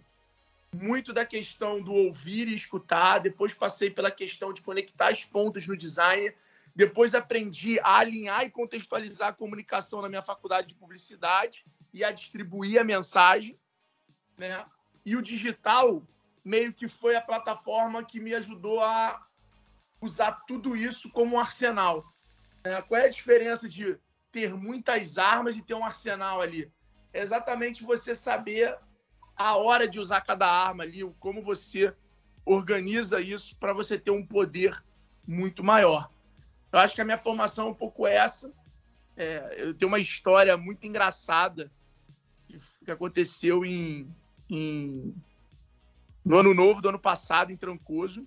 muito 0.73 1.13
da 1.13 1.25
questão 1.25 1.81
do 1.81 1.93
ouvir 1.93 2.47
e 2.47 2.55
escutar, 2.55 3.19
depois 3.19 3.53
passei 3.53 3.89
pela 3.89 4.11
questão 4.11 4.51
de 4.51 4.61
conectar 4.61 5.11
os 5.11 5.23
pontos 5.23 5.67
no 5.67 5.77
design, 5.77 6.33
depois 6.75 7.15
aprendi 7.15 7.79
a 7.79 7.97
alinhar 7.97 8.43
e 8.43 8.51
contextualizar 8.51 9.29
a 9.29 9.33
comunicação 9.33 10.01
na 10.01 10.09
minha 10.09 10.21
faculdade 10.21 10.67
de 10.67 10.75
publicidade 10.75 11.65
e 11.93 12.03
a 12.03 12.11
distribuir 12.11 12.79
a 12.79 12.83
mensagem, 12.83 13.57
né? 14.37 14.65
E 15.05 15.15
o 15.15 15.21
digital 15.21 16.03
meio 16.43 16.71
que 16.73 16.87
foi 16.87 17.15
a 17.15 17.21
plataforma 17.21 18.03
que 18.03 18.19
me 18.19 18.35
ajudou 18.35 18.79
a 18.81 19.25
usar 19.99 20.43
tudo 20.47 20.75
isso 20.75 21.09
como 21.09 21.35
um 21.35 21.39
arsenal. 21.39 22.05
É, 22.63 22.81
qual 22.81 23.01
é 23.01 23.05
a 23.05 23.09
diferença 23.09 23.67
de 23.67 23.97
ter 24.31 24.53
muitas 24.53 25.17
armas 25.17 25.55
e 25.55 25.61
ter 25.61 25.73
um 25.73 25.83
arsenal 25.83 26.41
ali? 26.41 26.71
É 27.11 27.21
exatamente 27.21 27.83
você 27.83 28.13
saber 28.13 28.77
a 29.37 29.55
hora 29.55 29.87
de 29.87 29.99
usar 29.99 30.21
cada 30.21 30.47
arma 30.47 30.83
ali, 30.83 31.03
como 31.19 31.41
você 31.41 31.93
organiza 32.45 33.21
isso 33.21 33.55
para 33.57 33.73
você 33.73 33.99
ter 33.99 34.11
um 34.11 34.25
poder 34.25 34.83
muito 35.27 35.63
maior. 35.63 36.09
Eu 36.71 36.79
acho 36.79 36.95
que 36.95 37.01
a 37.01 37.05
minha 37.05 37.17
formação 37.17 37.67
é 37.67 37.71
um 37.71 37.75
pouco 37.75 38.07
essa. 38.07 38.51
É, 39.15 39.55
eu 39.57 39.73
tenho 39.73 39.89
uma 39.89 39.99
história 39.99 40.55
muito 40.57 40.85
engraçada 40.85 41.71
que 42.83 42.91
aconteceu 42.91 43.65
em, 43.65 44.09
em, 44.49 45.13
no 46.23 46.37
ano 46.37 46.53
novo 46.53 46.81
do 46.81 46.89
ano 46.89 46.99
passado, 46.99 47.51
em 47.51 47.57
Trancoso. 47.57 48.25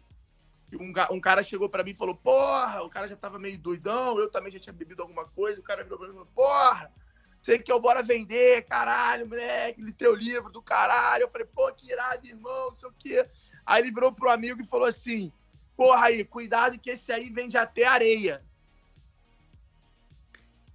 Um, 0.73 0.92
um 1.16 1.20
cara 1.20 1.42
chegou 1.42 1.68
para 1.68 1.83
mim 1.83 1.90
e 1.90 1.94
falou: 1.94 2.14
Porra, 2.14 2.83
o 2.83 2.90
cara 2.90 3.09
já 3.09 3.16
tava 3.16 3.38
meio 3.38 3.59
doidão, 3.59 4.18
eu 4.18 4.31
também 4.31 4.53
já 4.53 4.59
tinha 4.59 4.73
bebido 4.73 5.03
alguma 5.03 5.25
coisa. 5.25 5.61
O 5.61 5.64
cara 5.64 5.83
virou 5.83 5.99
pra 5.99 6.09
mim 6.09 6.14
e 6.14 6.18
falou: 6.18 6.33
Porra, 6.35 6.92
sei 7.40 7.59
que 7.59 7.72
eu 7.72 7.81
bora 7.81 8.03
vender, 8.03 8.64
caralho, 8.66 9.29
moleque, 9.29 9.81
ele 9.81 9.92
teu 9.92 10.14
livro 10.14 10.50
do 10.50 10.62
caralho. 10.62 11.22
Eu 11.22 11.31
falei: 11.31 11.46
Pô, 11.46 11.72
que 11.72 11.90
irado, 11.90 12.26
irmão, 12.26 12.68
não 12.68 12.74
sei 12.74 12.88
o 12.88 12.94
quê. 12.98 13.29
Aí 13.64 13.83
ele 13.83 13.92
virou 13.92 14.12
pro 14.12 14.31
amigo 14.31 14.61
e 14.61 14.66
falou 14.66 14.87
assim: 14.87 15.33
Porra 15.76 16.07
aí, 16.07 16.24
cuidado 16.24 16.79
que 16.79 16.90
esse 16.90 17.12
aí 17.12 17.31
vende 17.31 17.57
até 17.57 17.85
areia. 17.85 18.44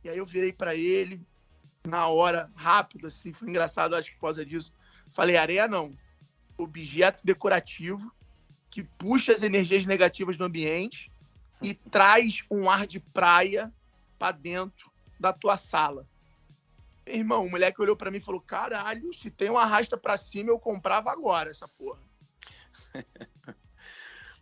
E 0.03 0.09
aí 0.09 0.17
eu 0.17 0.25
virei 0.25 0.53
para 0.53 0.75
ele, 0.75 1.19
na 1.87 2.07
hora, 2.07 2.51
rápido, 2.55 3.07
assim, 3.07 3.33
foi 3.33 3.49
engraçado, 3.49 3.95
acho 3.95 4.11
que 4.11 4.15
por 4.17 4.27
causa 4.27 4.45
disso. 4.45 4.71
Falei, 5.09 5.37
areia 5.37 5.67
não. 5.67 5.91
Objeto 6.57 7.25
decorativo 7.25 8.11
que 8.69 8.83
puxa 8.83 9.33
as 9.33 9.41
energias 9.41 9.85
negativas 9.85 10.37
do 10.37 10.43
ambiente 10.43 11.11
e 11.61 11.73
traz 11.73 12.43
um 12.51 12.69
ar 12.69 12.85
de 12.85 12.99
praia 12.99 13.73
para 14.19 14.31
dentro 14.31 14.91
da 15.19 15.31
tua 15.31 15.57
sala. 15.57 16.05
Irmão, 17.07 17.45
o 17.45 17.49
moleque 17.49 17.81
olhou 17.81 17.95
para 17.95 18.09
mim 18.09 18.17
e 18.17 18.21
falou: 18.21 18.41
caralho, 18.41 19.13
se 19.13 19.29
tem 19.29 19.49
um 19.49 19.57
arrasta 19.57 19.97
para 19.97 20.17
cima, 20.17 20.49
eu 20.49 20.59
comprava 20.59 21.11
agora 21.11 21.51
essa 21.51 21.67
porra. 21.67 22.01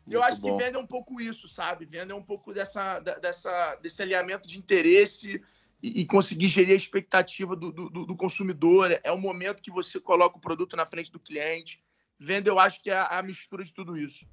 eu 0.10 0.24
acho 0.24 0.40
bom. 0.40 0.58
que 0.58 0.64
vende 0.64 0.78
um 0.78 0.88
pouco 0.88 1.20
isso, 1.20 1.50
sabe? 1.50 1.86
Vende 1.86 2.14
um 2.14 2.24
pouco 2.24 2.54
dessa, 2.54 3.00
dessa, 3.00 3.76
desse 3.76 4.02
alinhamento 4.02 4.48
de 4.48 4.58
interesse 4.58 5.44
e, 5.82 6.02
e 6.02 6.06
conseguir 6.06 6.48
gerir 6.48 6.74
a 6.74 6.78
expectativa 6.78 7.56
do, 7.56 7.72
do, 7.72 7.90
do, 7.90 8.16
consumidor. 8.16 8.98
É 9.04 9.12
o 9.12 9.18
momento 9.18 9.62
que 9.62 9.72
você 9.72 10.00
coloca 10.00 10.38
o 10.38 10.42
produto 10.42 10.78
na 10.78 10.86
frente 10.86 11.12
do 11.12 11.20
cliente. 11.20 11.84
Venda, 12.18 12.50
eu 12.50 12.58
acho 12.58 12.82
que 12.82 12.90
é 12.90 12.98
a 12.98 13.22
mistura 13.22 13.64
de 13.64 13.74
tudo 13.74 13.98
isso. 13.98 14.26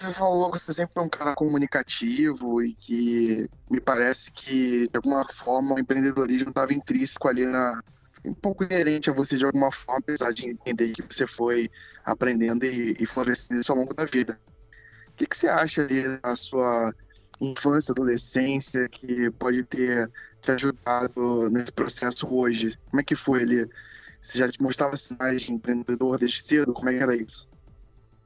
Você 0.00 0.14
falou 0.14 0.50
você 0.50 0.72
sempre 0.72 0.94
é 0.96 1.02
um 1.02 1.10
cara 1.10 1.34
comunicativo 1.34 2.62
e 2.62 2.74
que 2.74 3.46
me 3.70 3.82
parece 3.82 4.32
que, 4.32 4.88
de 4.88 4.96
alguma 4.96 5.28
forma, 5.28 5.74
o 5.74 5.78
empreendedorismo 5.78 6.48
estava 6.48 6.72
intrínseco 6.72 7.28
ali 7.28 7.44
na. 7.44 7.78
um 8.24 8.32
pouco 8.32 8.64
inerente 8.64 9.10
a 9.10 9.12
você 9.12 9.36
de 9.36 9.44
alguma 9.44 9.70
forma, 9.70 10.00
apesar 10.00 10.32
de 10.32 10.48
entender 10.48 10.94
que 10.94 11.02
você 11.02 11.26
foi 11.26 11.68
aprendendo 12.02 12.64
e, 12.64 12.96
e 12.98 13.04
florescendo 13.04 13.60
isso 13.60 13.70
ao 13.72 13.76
longo 13.76 13.92
da 13.92 14.06
vida. 14.06 14.40
O 15.08 15.12
que, 15.16 15.26
que 15.26 15.36
você 15.36 15.48
acha 15.48 15.82
ali 15.82 16.16
da 16.16 16.34
sua 16.34 16.94
infância, 17.38 17.92
adolescência, 17.92 18.88
que 18.88 19.30
pode 19.32 19.64
ter 19.64 20.10
te 20.40 20.50
ajudado 20.50 21.50
nesse 21.50 21.72
processo 21.72 22.26
hoje? 22.26 22.74
Como 22.90 23.02
é 23.02 23.04
que 23.04 23.14
foi 23.14 23.42
ali? 23.42 23.68
Você 24.22 24.38
já 24.38 24.50
te 24.50 24.62
mostrava 24.62 24.96
sinais 24.96 25.42
de 25.42 25.52
empreendedor 25.52 26.18
desde 26.18 26.42
cedo? 26.42 26.72
Como 26.72 26.88
é 26.88 26.94
que 26.96 27.02
era 27.02 27.14
isso? 27.14 27.49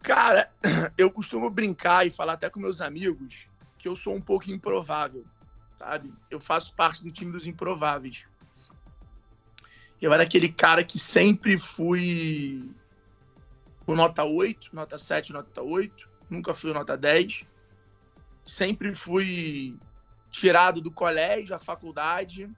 Cara, 0.04 0.52
eu 0.98 1.10
costumo 1.10 1.48
brincar 1.48 2.06
e 2.06 2.10
falar 2.10 2.34
até 2.34 2.50
com 2.50 2.60
meus 2.60 2.82
amigos 2.82 3.48
que 3.78 3.88
eu 3.88 3.96
sou 3.96 4.14
um 4.14 4.20
pouco 4.20 4.50
improvável, 4.50 5.24
sabe? 5.78 6.12
Eu 6.30 6.38
faço 6.38 6.74
parte 6.74 7.02
do 7.02 7.10
time 7.10 7.32
dos 7.32 7.46
improváveis. 7.46 8.26
Eu 10.00 10.12
era 10.12 10.22
aquele 10.22 10.50
cara 10.50 10.84
que 10.84 10.98
sempre 10.98 11.58
fui 11.58 12.70
o 13.86 13.94
nota 13.94 14.24
8, 14.24 14.76
nota 14.76 14.98
7, 14.98 15.32
nota 15.32 15.62
8, 15.62 16.06
nunca 16.28 16.52
fui 16.52 16.74
nota 16.74 16.98
10. 16.98 17.42
Sempre 18.44 18.92
fui 18.92 19.78
tirado 20.30 20.82
do 20.82 20.90
colégio, 20.90 21.54
a 21.54 21.58
faculdade. 21.58 22.50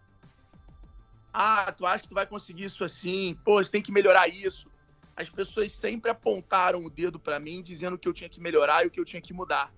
Ah, 1.33 1.71
tu 1.71 1.87
acha 1.87 2.03
que 2.03 2.09
tu 2.09 2.15
vai 2.17 2.27
conseguir 2.27 2.65
isso 2.65 2.85
assim? 2.85 3.39
Pô, 3.45 3.63
você 3.63 3.71
tem 3.71 3.83
que 3.83 3.93
melhorar 3.93 4.27
isso. 4.27 4.69
As 5.17 5.31
pessoas 5.31 5.73
sempre 5.73 6.11
apontaram 6.11 6.85
o 6.85 6.91
dedo 6.91 7.19
para 7.19 7.41
mim, 7.41 7.63
dizendo 7.63 7.99
que 7.99 8.07
eu 8.07 8.13
tinha 8.13 8.29
que 8.29 8.41
melhorar 8.41 8.85
e 8.85 8.89
o 8.89 8.91
que 8.91 9.01
eu 9.01 9.05
tinha 9.05 9.23
que 9.23 9.33
mudar. 9.33 9.73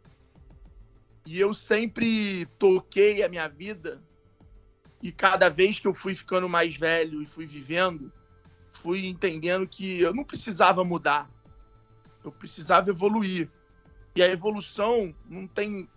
E 1.24 1.38
eu 1.38 1.55
sempre 1.55 2.44
toquei 2.59 3.22
a 3.22 3.29
minha 3.29 3.46
vida 3.48 4.03
e 5.03 5.12
cada 5.12 5.48
vez 5.48 5.79
que 5.79 5.87
eu 5.87 5.94
fui 5.94 6.14
ficando 6.14 6.48
mais 6.48 6.77
velho 6.77 7.22
e 7.22 7.27
fui 7.27 7.46
vivendo, 7.46 8.12
fui 8.70 9.07
entendendo 9.07 9.66
que 9.66 10.01
eu 10.01 10.12
não 10.12 10.24
precisava 10.24 10.83
mudar. 10.83 11.31
Eu 12.24 12.33
precisava 12.33 12.90
evoluir. 12.90 13.48
E 14.16 14.22
a 14.22 14.27
evolução 14.27 15.14
não 15.27 15.46
tem 15.46 15.88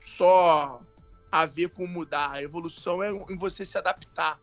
só 0.00 0.82
a 1.30 1.46
ver 1.46 1.70
com 1.70 1.86
mudar. 1.86 2.32
A 2.32 2.42
evolução 2.42 3.02
é 3.02 3.10
em 3.10 3.36
você 3.36 3.64
se 3.64 3.78
adaptar, 3.78 4.40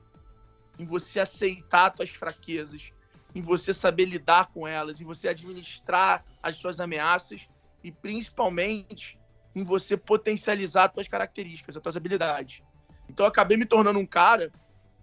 em 0.79 0.85
você 0.85 1.19
aceitar 1.19 1.93
suas 1.95 2.11
fraquezas, 2.11 2.93
em 3.35 3.41
você 3.41 3.73
saber 3.73 4.05
lidar 4.05 4.47
com 4.47 4.67
elas, 4.67 4.99
em 4.99 5.05
você 5.05 5.27
administrar 5.27 6.23
as 6.41 6.57
suas 6.57 6.79
ameaças 6.79 7.47
e 7.83 7.91
principalmente 7.91 9.19
em 9.55 9.63
você 9.63 9.95
potencializar 9.97 10.85
as 10.85 10.93
suas 10.93 11.07
características, 11.07 11.77
as 11.77 11.83
suas 11.83 11.97
habilidades. 11.97 12.61
Então 13.09 13.25
eu 13.25 13.29
acabei 13.29 13.57
me 13.57 13.65
tornando 13.65 13.99
um 13.99 14.05
cara 14.05 14.51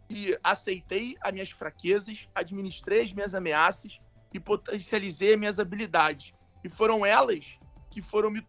que 0.08 0.38
aceitei 0.42 1.16
as 1.20 1.32
minhas 1.32 1.50
fraquezas, 1.50 2.28
administrei 2.34 3.02
as 3.02 3.12
minhas 3.12 3.34
ameaças 3.34 4.00
e 4.32 4.38
potencializei 4.38 5.32
as 5.32 5.38
minhas 5.38 5.58
habilidades. 5.58 6.32
E 6.62 6.68
foram 6.68 7.04
elas 7.04 7.58
que 7.90 8.02
foram 8.02 8.30
me 8.30 8.46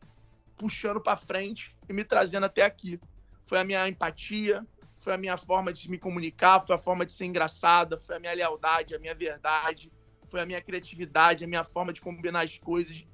puxando 0.57 1.01
para 1.01 1.17
frente 1.17 1.75
e 1.87 1.93
me 1.93 2.03
trazendo 2.03 2.45
até 2.45 2.63
aqui. 2.63 2.99
Foi 3.45 3.59
a 3.59 3.63
minha 3.63 3.87
empatia, 3.87 4.65
foi 5.05 5.13
a 5.13 5.17
minha 5.19 5.37
forma 5.37 5.71
de 5.71 5.87
me 5.87 5.99
comunicar, 5.99 6.59
foi 6.59 6.75
a 6.75 6.79
forma 6.79 7.05
de 7.05 7.13
ser 7.13 7.25
engraçada, 7.25 7.95
foi 7.95 8.15
a 8.15 8.19
minha 8.19 8.33
lealdade, 8.33 8.95
a 8.95 8.97
minha 8.97 9.13
verdade, 9.13 9.91
foi 10.27 10.41
a 10.41 10.47
minha 10.47 10.59
criatividade, 10.59 11.43
a 11.43 11.47
minha 11.47 11.63
forma 11.63 11.93
de 11.93 12.01
combinar 12.01 12.43
as 12.43 12.57
coisas. 12.57 13.05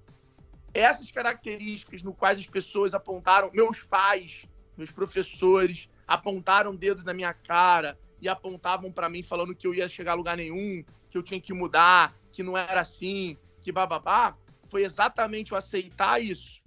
Essas 0.73 1.11
características 1.11 2.01
no 2.01 2.13
quais 2.13 2.39
as 2.39 2.47
pessoas 2.47 2.93
apontaram, 2.93 3.51
meus 3.53 3.83
pais, 3.83 4.45
meus 4.77 4.89
professores, 4.89 5.89
apontaram 6.07 6.73
dedos 6.73 7.03
na 7.03 7.13
minha 7.13 7.33
cara 7.33 7.99
e 8.21 8.29
apontavam 8.29 8.89
para 8.89 9.09
mim 9.09 9.21
falando 9.21 9.53
que 9.53 9.67
eu 9.67 9.73
ia 9.73 9.89
chegar 9.89 10.13
a 10.13 10.15
lugar 10.15 10.37
nenhum, 10.37 10.81
que 11.09 11.17
eu 11.17 11.21
tinha 11.21 11.41
que 11.41 11.51
mudar, 11.51 12.15
que 12.31 12.41
não 12.41 12.57
era 12.57 12.79
assim, 12.79 13.35
que 13.59 13.69
bababá, 13.69 14.37
foi 14.63 14.85
exatamente 14.85 15.53
o 15.53 15.57
aceitar 15.57 16.23
isso 16.23 16.61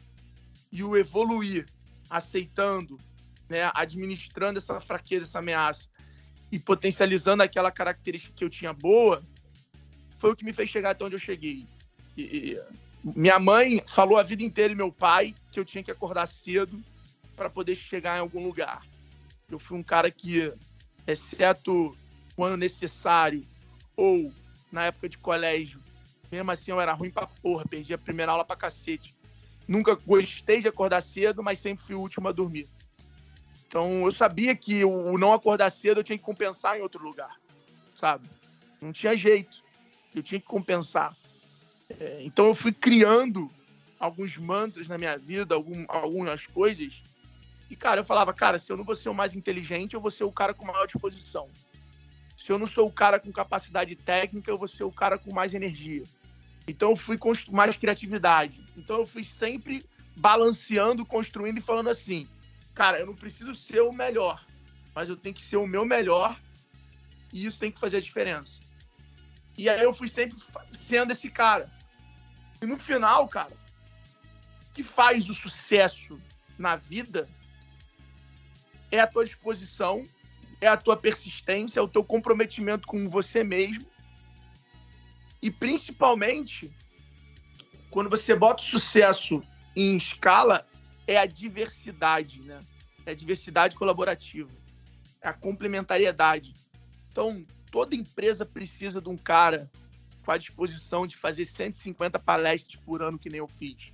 e 0.71 0.85
o 0.85 0.95
evoluir, 0.95 1.65
aceitando, 2.11 2.99
né, 3.49 3.71
administrando 3.75 4.59
essa 4.59 4.81
fraqueza, 4.81 5.25
essa 5.25 5.39
ameaça 5.39 5.89
e 6.51 6.59
potencializando 6.59 7.43
aquela 7.43 7.71
característica 7.71 8.35
que 8.35 8.45
eu 8.45 8.51
tinha 8.51 8.73
boa, 8.73 9.23
foi 10.19 10.33
o 10.33 10.37
que 10.37 10.45
me 10.45 10.53
fez 10.53 10.71
chegar 10.71 10.91
até 10.91 11.05
onde 11.05 11.17
eu 11.17 11.21
cheguei. 11.21 11.67
E, 12.17 12.59
minha 13.05 13.39
mãe 13.39 13.83
falou 13.87 14.17
a 14.17 14.23
vida 14.23 14.43
inteira 14.43 14.73
e 14.73 14.77
meu 14.77 14.91
pai 14.91 15.35
que 15.53 15.61
eu 15.61 15.65
tinha 15.65 15.85
que 15.85 15.91
acordar 15.91 16.27
cedo 16.27 16.83
para 17.37 17.51
poder 17.51 17.75
chegar 17.75 18.17
em 18.17 18.21
algum 18.21 18.43
lugar. 18.43 18.83
Eu 19.51 19.59
fui 19.59 19.77
um 19.77 19.83
cara 19.83 20.11
que, 20.11 20.53
exceto 21.07 21.97
quando 22.35 22.57
necessário 22.57 23.47
ou 23.97 24.33
na 24.73 24.87
época 24.87 25.09
de 25.09 25.19
colégio, 25.19 25.81
mesmo 26.33 26.51
assim 26.51 26.71
eu 26.71 26.81
era 26.81 26.93
ruim 26.93 27.11
pra 27.11 27.27
porra, 27.27 27.65
perdi 27.65 27.93
a 27.93 27.99
primeira 27.99 28.33
aula 28.33 28.45
pra 28.45 28.57
cacete. 28.57 29.15
Nunca 29.69 29.95
gostei 29.95 30.61
de 30.61 30.69
acordar 30.69 31.03
cedo, 31.03 31.43
mas 31.43 31.61
sempre 31.61 31.85
fui 31.85 31.95
o 31.95 32.01
último 32.01 32.29
a 32.29 32.33
dormir. 32.33 32.69
Então 33.75 34.07
eu 34.07 34.13
sabia 34.13 34.55
que 34.55 34.85
o 34.85 35.19
não 35.19 35.33
acordar 35.33 35.69
cedo 35.69 35.99
eu 35.99 36.05
tinha 36.05 36.17
que 36.17 36.23
compensar 36.23 36.79
em 36.79 36.81
outro 36.81 37.03
lugar, 37.03 37.41
sabe? 37.93 38.31
Não 38.81 38.93
tinha 38.93 39.17
jeito. 39.17 39.65
Eu 40.15 40.23
tinha 40.23 40.41
que 40.41 40.47
compensar. 40.47 41.17
É, 41.91 42.21
então 42.23 42.47
eu 42.47 42.55
fui 42.55 42.71
criando 42.71 43.51
alguns 43.99 44.39
mantras 44.39 44.87
na 44.87 44.97
minha 44.97 45.19
vida, 45.19 45.57
algum, 45.57 45.85
algumas 45.89 46.47
coisas. 46.47 47.03
E, 47.69 47.75
cara, 47.75 47.99
eu 47.99 48.05
falava, 48.05 48.33
cara, 48.33 48.61
se 48.61 48.71
eu 48.71 48.77
não 48.77 48.85
vou 48.85 48.95
ser 48.95 49.09
o 49.09 49.15
mais 49.15 49.35
inteligente, 49.35 49.95
eu 49.95 50.01
vou 50.01 50.13
ser 50.13 50.23
o 50.23 50.31
cara 50.31 50.55
com 50.55 50.65
maior 50.65 50.87
disposição. 50.87 51.49
Se 52.39 52.53
eu 52.53 52.61
não 52.61 52.69
sou 52.69 52.87
o 52.87 52.93
cara 52.93 53.19
com 53.19 53.33
capacidade 53.33 53.97
técnica, 53.97 54.53
eu 54.53 54.57
vou 54.57 54.69
ser 54.69 54.85
o 54.85 54.93
cara 54.93 55.19
com 55.19 55.33
mais 55.33 55.53
energia. 55.53 56.05
Então 56.69 56.91
eu 56.91 56.97
fui 56.97 57.19
com 57.19 57.33
mais 57.51 57.77
criatividade. 57.77 58.65
Então 58.77 59.01
eu 59.01 59.07
fui 59.07 59.25
sempre 59.25 59.85
balanceando, 60.17 61.05
construindo 61.05 61.59
e 61.59 61.61
falando 61.61 61.91
assim: 61.91 62.29
cara, 62.75 62.99
eu 62.99 63.07
não 63.07 63.15
preciso 63.15 63.55
ser 63.55 63.81
o 63.81 63.93
melhor, 63.93 64.45
mas 64.95 65.09
eu 65.09 65.17
tenho 65.17 65.35
que 65.35 65.43
ser 65.43 65.57
o 65.57 65.67
meu 65.67 65.85
melhor 65.85 66.39
e 67.33 67.47
isso 67.47 67.59
tem 67.59 67.71
que 67.71 67.81
fazer 67.81 67.99
a 67.99 68.01
diferença. 68.01 68.61
E 69.57 69.69
aí 69.69 69.83
eu 69.83 69.93
fui 69.93 70.09
sempre 70.09 70.37
sendo 70.73 71.13
esse 71.13 71.31
cara. 71.31 71.71
E 72.61 72.67
no 72.67 72.79
final, 72.79 73.29
cara, 73.29 73.57
que 74.73 74.83
faz 74.83 75.31
o 75.31 75.35
sucesso 75.35 76.21
na 76.59 76.77
vida 76.77 77.29
é 78.91 79.01
a 79.01 79.07
tua 79.07 79.25
disposição, 79.25 80.05
é 80.61 80.69
a 80.69 80.77
tua 80.77 80.97
persistência, 80.97 81.79
é 81.79 81.83
o 81.83 81.89
teu 81.89 82.05
comprometimento 82.05 82.87
com 82.87 83.09
você 83.09 83.45
mesmo. 83.45 83.87
E 85.41 85.51
principalmente, 85.51 86.73
quando 87.91 88.11
você 88.11 88.35
bota 88.35 88.63
o 88.63 88.67
sucesso 88.67 89.43
em 89.77 89.97
escala, 89.97 90.67
é 91.07 91.17
a 91.17 91.27
diversidade, 91.27 92.41
né? 92.43 92.61
É 93.07 93.11
a 93.13 93.15
diversidade 93.15 93.77
colaborativa, 93.77 94.51
é 95.21 95.29
a 95.29 95.33
complementariedade. 95.33 96.55
Então, 97.11 97.45
toda 97.71 97.95
empresa 97.95 98.47
precisa 98.47 99.01
de 99.01 99.09
um 99.09 99.17
cara 99.17 99.71
com 100.25 100.33
a 100.33 100.39
disposição 100.39 101.07
de 101.07 101.17
fazer 101.17 101.45
150 101.45 102.19
palestras 102.19 102.77
por 102.77 103.03
ano, 103.03 103.19
que 103.19 103.29
nem 103.29 103.39
eu 103.39 103.49
fiz. 103.49 103.93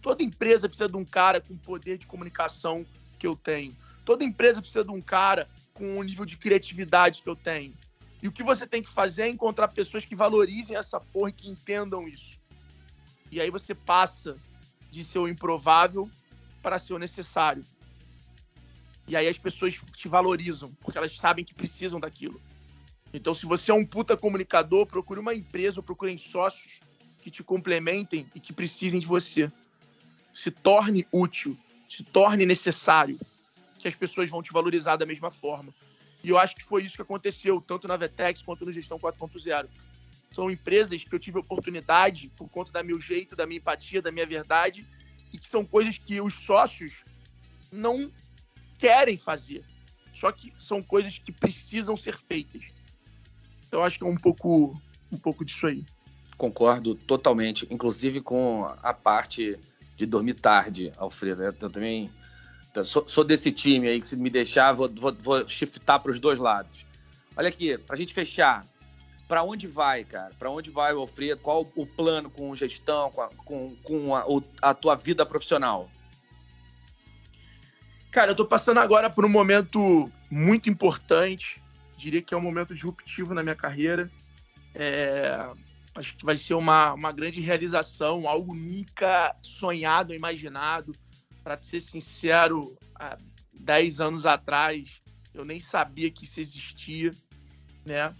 Toda 0.00 0.22
empresa 0.22 0.68
precisa 0.68 0.88
de 0.88 0.96
um 0.96 1.04
cara 1.04 1.40
com 1.40 1.54
o 1.54 1.58
poder 1.58 1.98
de 1.98 2.06
comunicação 2.06 2.86
que 3.18 3.26
eu 3.26 3.36
tenho. 3.36 3.76
Toda 4.04 4.24
empresa 4.24 4.60
precisa 4.60 4.84
de 4.84 4.90
um 4.90 5.02
cara 5.02 5.48
com 5.74 5.98
o 5.98 6.02
nível 6.02 6.24
de 6.24 6.36
criatividade 6.36 7.22
que 7.22 7.28
eu 7.28 7.36
tenho. 7.36 7.74
E 8.22 8.28
o 8.28 8.32
que 8.32 8.42
você 8.42 8.66
tem 8.66 8.82
que 8.82 8.88
fazer 8.88 9.24
é 9.24 9.28
encontrar 9.28 9.68
pessoas 9.68 10.06
que 10.06 10.16
valorizem 10.16 10.76
essa 10.76 10.98
porra 10.98 11.30
e 11.30 11.32
que 11.32 11.48
entendam 11.48 12.08
isso. 12.08 12.38
E 13.30 13.40
aí 13.40 13.50
você 13.50 13.74
passa 13.74 14.36
de 14.90 15.04
ser 15.04 15.18
o 15.18 15.28
improvável 15.28 16.08
para 16.66 16.80
ser 16.80 16.94
o 16.94 16.98
necessário. 16.98 17.64
E 19.06 19.14
aí 19.14 19.28
as 19.28 19.38
pessoas 19.38 19.78
te 19.94 20.08
valorizam, 20.08 20.74
porque 20.80 20.98
elas 20.98 21.16
sabem 21.16 21.44
que 21.44 21.54
precisam 21.54 22.00
daquilo. 22.00 22.40
Então, 23.14 23.32
se 23.32 23.46
você 23.46 23.70
é 23.70 23.74
um 23.74 23.86
puta 23.86 24.16
comunicador, 24.16 24.84
procure 24.84 25.20
uma 25.20 25.32
empresa 25.32 25.78
ou 25.78 25.84
procurem 25.84 26.18
sócios 26.18 26.80
que 27.20 27.30
te 27.30 27.44
complementem 27.44 28.26
e 28.34 28.40
que 28.40 28.52
precisem 28.52 28.98
de 28.98 29.06
você. 29.06 29.48
Se 30.34 30.50
torne 30.50 31.06
útil, 31.12 31.56
se 31.88 32.02
torne 32.02 32.44
necessário, 32.44 33.16
que 33.78 33.86
as 33.86 33.94
pessoas 33.94 34.28
vão 34.28 34.42
te 34.42 34.52
valorizar 34.52 34.96
da 34.96 35.06
mesma 35.06 35.30
forma. 35.30 35.72
E 36.24 36.30
eu 36.30 36.36
acho 36.36 36.56
que 36.56 36.64
foi 36.64 36.82
isso 36.82 36.96
que 36.96 37.02
aconteceu, 37.02 37.60
tanto 37.60 37.86
na 37.86 37.96
Vetex 37.96 38.42
quanto 38.42 38.64
no 38.66 38.72
Gestão 38.72 38.98
4.0. 38.98 39.68
São 40.32 40.50
empresas 40.50 41.04
que 41.04 41.14
eu 41.14 41.20
tive 41.20 41.38
oportunidade, 41.38 42.28
por 42.36 42.48
conta 42.48 42.72
do 42.72 42.84
meu 42.84 43.00
jeito, 43.00 43.36
da 43.36 43.46
minha 43.46 43.58
empatia, 43.58 44.02
da 44.02 44.10
minha 44.10 44.26
verdade, 44.26 44.84
e 45.32 45.38
que 45.38 45.48
são 45.48 45.64
coisas 45.64 45.98
que 45.98 46.20
os 46.20 46.34
sócios 46.34 47.04
não 47.70 48.10
querem 48.78 49.18
fazer. 49.18 49.64
Só 50.12 50.32
que 50.32 50.52
são 50.58 50.82
coisas 50.82 51.18
que 51.18 51.30
precisam 51.30 51.96
ser 51.96 52.16
feitas. 52.16 52.62
Então 53.68 53.82
acho 53.82 53.98
que 53.98 54.04
é 54.04 54.08
um 54.08 54.16
pouco, 54.16 54.80
um 55.12 55.18
pouco 55.18 55.44
disso 55.44 55.66
aí. 55.66 55.84
Concordo 56.36 56.94
totalmente, 56.94 57.66
inclusive 57.70 58.20
com 58.20 58.64
a 58.82 58.94
parte 58.94 59.58
de 59.96 60.06
dormir 60.06 60.34
tarde, 60.34 60.92
Alfredo. 60.96 61.42
Eu 61.42 61.52
também 61.52 62.10
sou, 62.84 63.06
sou 63.08 63.24
desse 63.24 63.50
time 63.50 63.88
aí 63.88 64.00
que 64.00 64.06
se 64.06 64.16
me 64.16 64.30
deixar, 64.30 64.72
vou, 64.72 64.90
vou, 64.94 65.14
vou 65.14 65.48
shiftar 65.48 66.00
para 66.00 66.10
os 66.10 66.18
dois 66.18 66.38
lados. 66.38 66.86
Olha 67.36 67.48
aqui, 67.48 67.76
para 67.78 67.94
a 67.94 67.98
gente 67.98 68.14
fechar, 68.14 68.66
para 69.28 69.42
onde 69.42 69.66
vai, 69.66 70.04
cara? 70.04 70.34
Para 70.38 70.50
onde 70.50 70.70
vai 70.70 70.92
o 70.94 71.00
Alfredo? 71.00 71.40
Qual 71.40 71.66
o 71.74 71.86
plano 71.86 72.30
com 72.30 72.54
gestão, 72.54 73.10
com 73.10 73.20
a, 73.20 73.28
com, 73.28 73.76
com 73.76 74.14
a, 74.14 74.24
a 74.62 74.74
tua 74.74 74.94
vida 74.94 75.26
profissional? 75.26 75.90
Cara, 78.10 78.30
eu 78.30 78.32
estou 78.32 78.46
passando 78.46 78.78
agora 78.78 79.10
por 79.10 79.24
um 79.24 79.28
momento 79.28 80.10
muito 80.30 80.70
importante. 80.70 81.60
Diria 81.96 82.22
que 82.22 82.34
é 82.34 82.36
um 82.36 82.42
momento 82.42 82.74
disruptivo 82.74 83.34
na 83.34 83.42
minha 83.42 83.56
carreira. 83.56 84.10
É, 84.74 85.48
acho 85.94 86.16
que 86.16 86.24
vai 86.24 86.36
ser 86.36 86.54
uma, 86.54 86.92
uma 86.94 87.12
grande 87.12 87.40
realização, 87.40 88.28
algo 88.28 88.54
nunca 88.54 89.34
sonhado, 89.42 90.14
imaginado. 90.14 90.94
Para 91.42 91.60
ser 91.62 91.80
sincero, 91.80 92.76
há 92.94 93.18
10 93.52 94.00
anos 94.00 94.26
atrás 94.26 95.00
eu 95.34 95.44
nem 95.44 95.60
sabia 95.60 96.10
que 96.10 96.24
isso 96.24 96.40
existia, 96.40 97.10
né? 97.84 98.14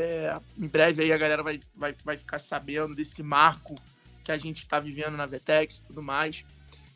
É, 0.00 0.40
em 0.56 0.66
breve 0.66 1.02
aí 1.02 1.12
a 1.12 1.18
galera 1.18 1.42
vai, 1.42 1.60
vai, 1.74 1.94
vai 2.04 2.16
ficar 2.16 2.38
sabendo 2.38 2.94
desse 2.94 3.22
marco 3.22 3.74
que 4.24 4.32
a 4.32 4.38
gente 4.38 4.58
está 4.58 4.80
vivendo 4.80 5.16
na 5.16 5.26
Vetex 5.26 5.78
e 5.78 5.84
tudo 5.84 6.02
mais. 6.02 6.44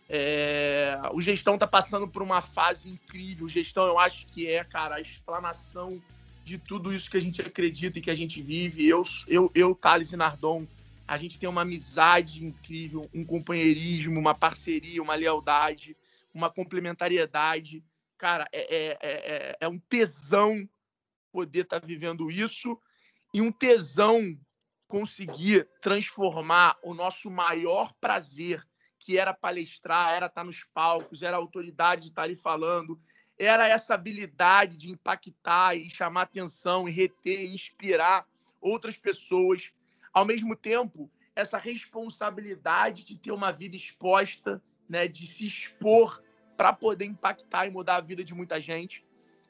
É, 0.08 0.98
o 1.12 1.20
Gestão 1.20 1.54
está 1.54 1.66
passando 1.66 2.08
por 2.08 2.22
uma 2.22 2.40
fase 2.40 2.88
incrível. 2.88 3.46
O 3.46 3.48
Gestão, 3.48 3.86
eu 3.86 3.98
acho 3.98 4.26
que 4.26 4.46
é, 4.46 4.64
cara, 4.64 4.96
a 4.96 5.00
explanação 5.00 6.02
de 6.44 6.58
tudo 6.58 6.92
isso 6.92 7.10
que 7.10 7.16
a 7.16 7.20
gente 7.20 7.40
acredita 7.40 7.98
e 7.98 8.02
que 8.02 8.10
a 8.10 8.14
gente 8.14 8.40
vive. 8.40 8.86
Eu, 8.86 9.02
eu, 9.26 9.50
eu 9.54 9.74
Thales 9.74 10.12
e 10.12 10.16
Nardon, 10.16 10.66
a 11.06 11.16
gente 11.16 11.38
tem 11.38 11.48
uma 11.48 11.62
amizade 11.62 12.44
incrível, 12.44 13.08
um 13.14 13.24
companheirismo, 13.24 14.18
uma 14.18 14.34
parceria, 14.34 15.02
uma 15.02 15.14
lealdade, 15.14 15.96
uma 16.32 16.50
complementariedade. 16.50 17.82
Cara, 18.16 18.46
é, 18.52 18.76
é, 18.76 18.98
é, 19.02 19.56
é 19.60 19.68
um 19.68 19.78
tesão 19.78 20.68
poder 21.32 21.62
estar 21.62 21.80
tá 21.80 21.86
vivendo 21.86 22.30
isso 22.30 22.78
e 23.34 23.40
um 23.40 23.50
tesão 23.50 24.38
conseguir 24.86 25.68
transformar 25.82 26.78
o 26.84 26.94
nosso 26.94 27.28
maior 27.28 27.92
prazer, 28.00 28.64
que 28.96 29.18
era 29.18 29.34
palestrar, 29.34 30.14
era 30.14 30.26
estar 30.26 30.44
nos 30.44 30.62
palcos, 30.72 31.20
era 31.20 31.36
a 31.36 31.40
autoridade 31.40 32.02
de 32.02 32.08
estar 32.10 32.22
ali 32.22 32.36
falando, 32.36 32.96
era 33.36 33.66
essa 33.66 33.94
habilidade 33.94 34.76
de 34.76 34.88
impactar 34.88 35.74
e 35.74 35.90
chamar 35.90 36.22
atenção, 36.22 36.88
e 36.88 36.92
reter, 36.92 37.40
e 37.40 37.52
inspirar 37.52 38.24
outras 38.60 38.96
pessoas. 38.96 39.72
Ao 40.12 40.24
mesmo 40.24 40.54
tempo, 40.54 41.10
essa 41.34 41.58
responsabilidade 41.58 43.04
de 43.04 43.18
ter 43.18 43.32
uma 43.32 43.50
vida 43.50 43.74
exposta, 43.74 44.62
né, 44.88 45.08
de 45.08 45.26
se 45.26 45.44
expor 45.44 46.22
para 46.56 46.72
poder 46.72 47.06
impactar 47.06 47.66
e 47.66 47.70
mudar 47.70 47.96
a 47.96 48.00
vida 48.00 48.22
de 48.22 48.32
muita 48.32 48.60
gente. 48.60 49.04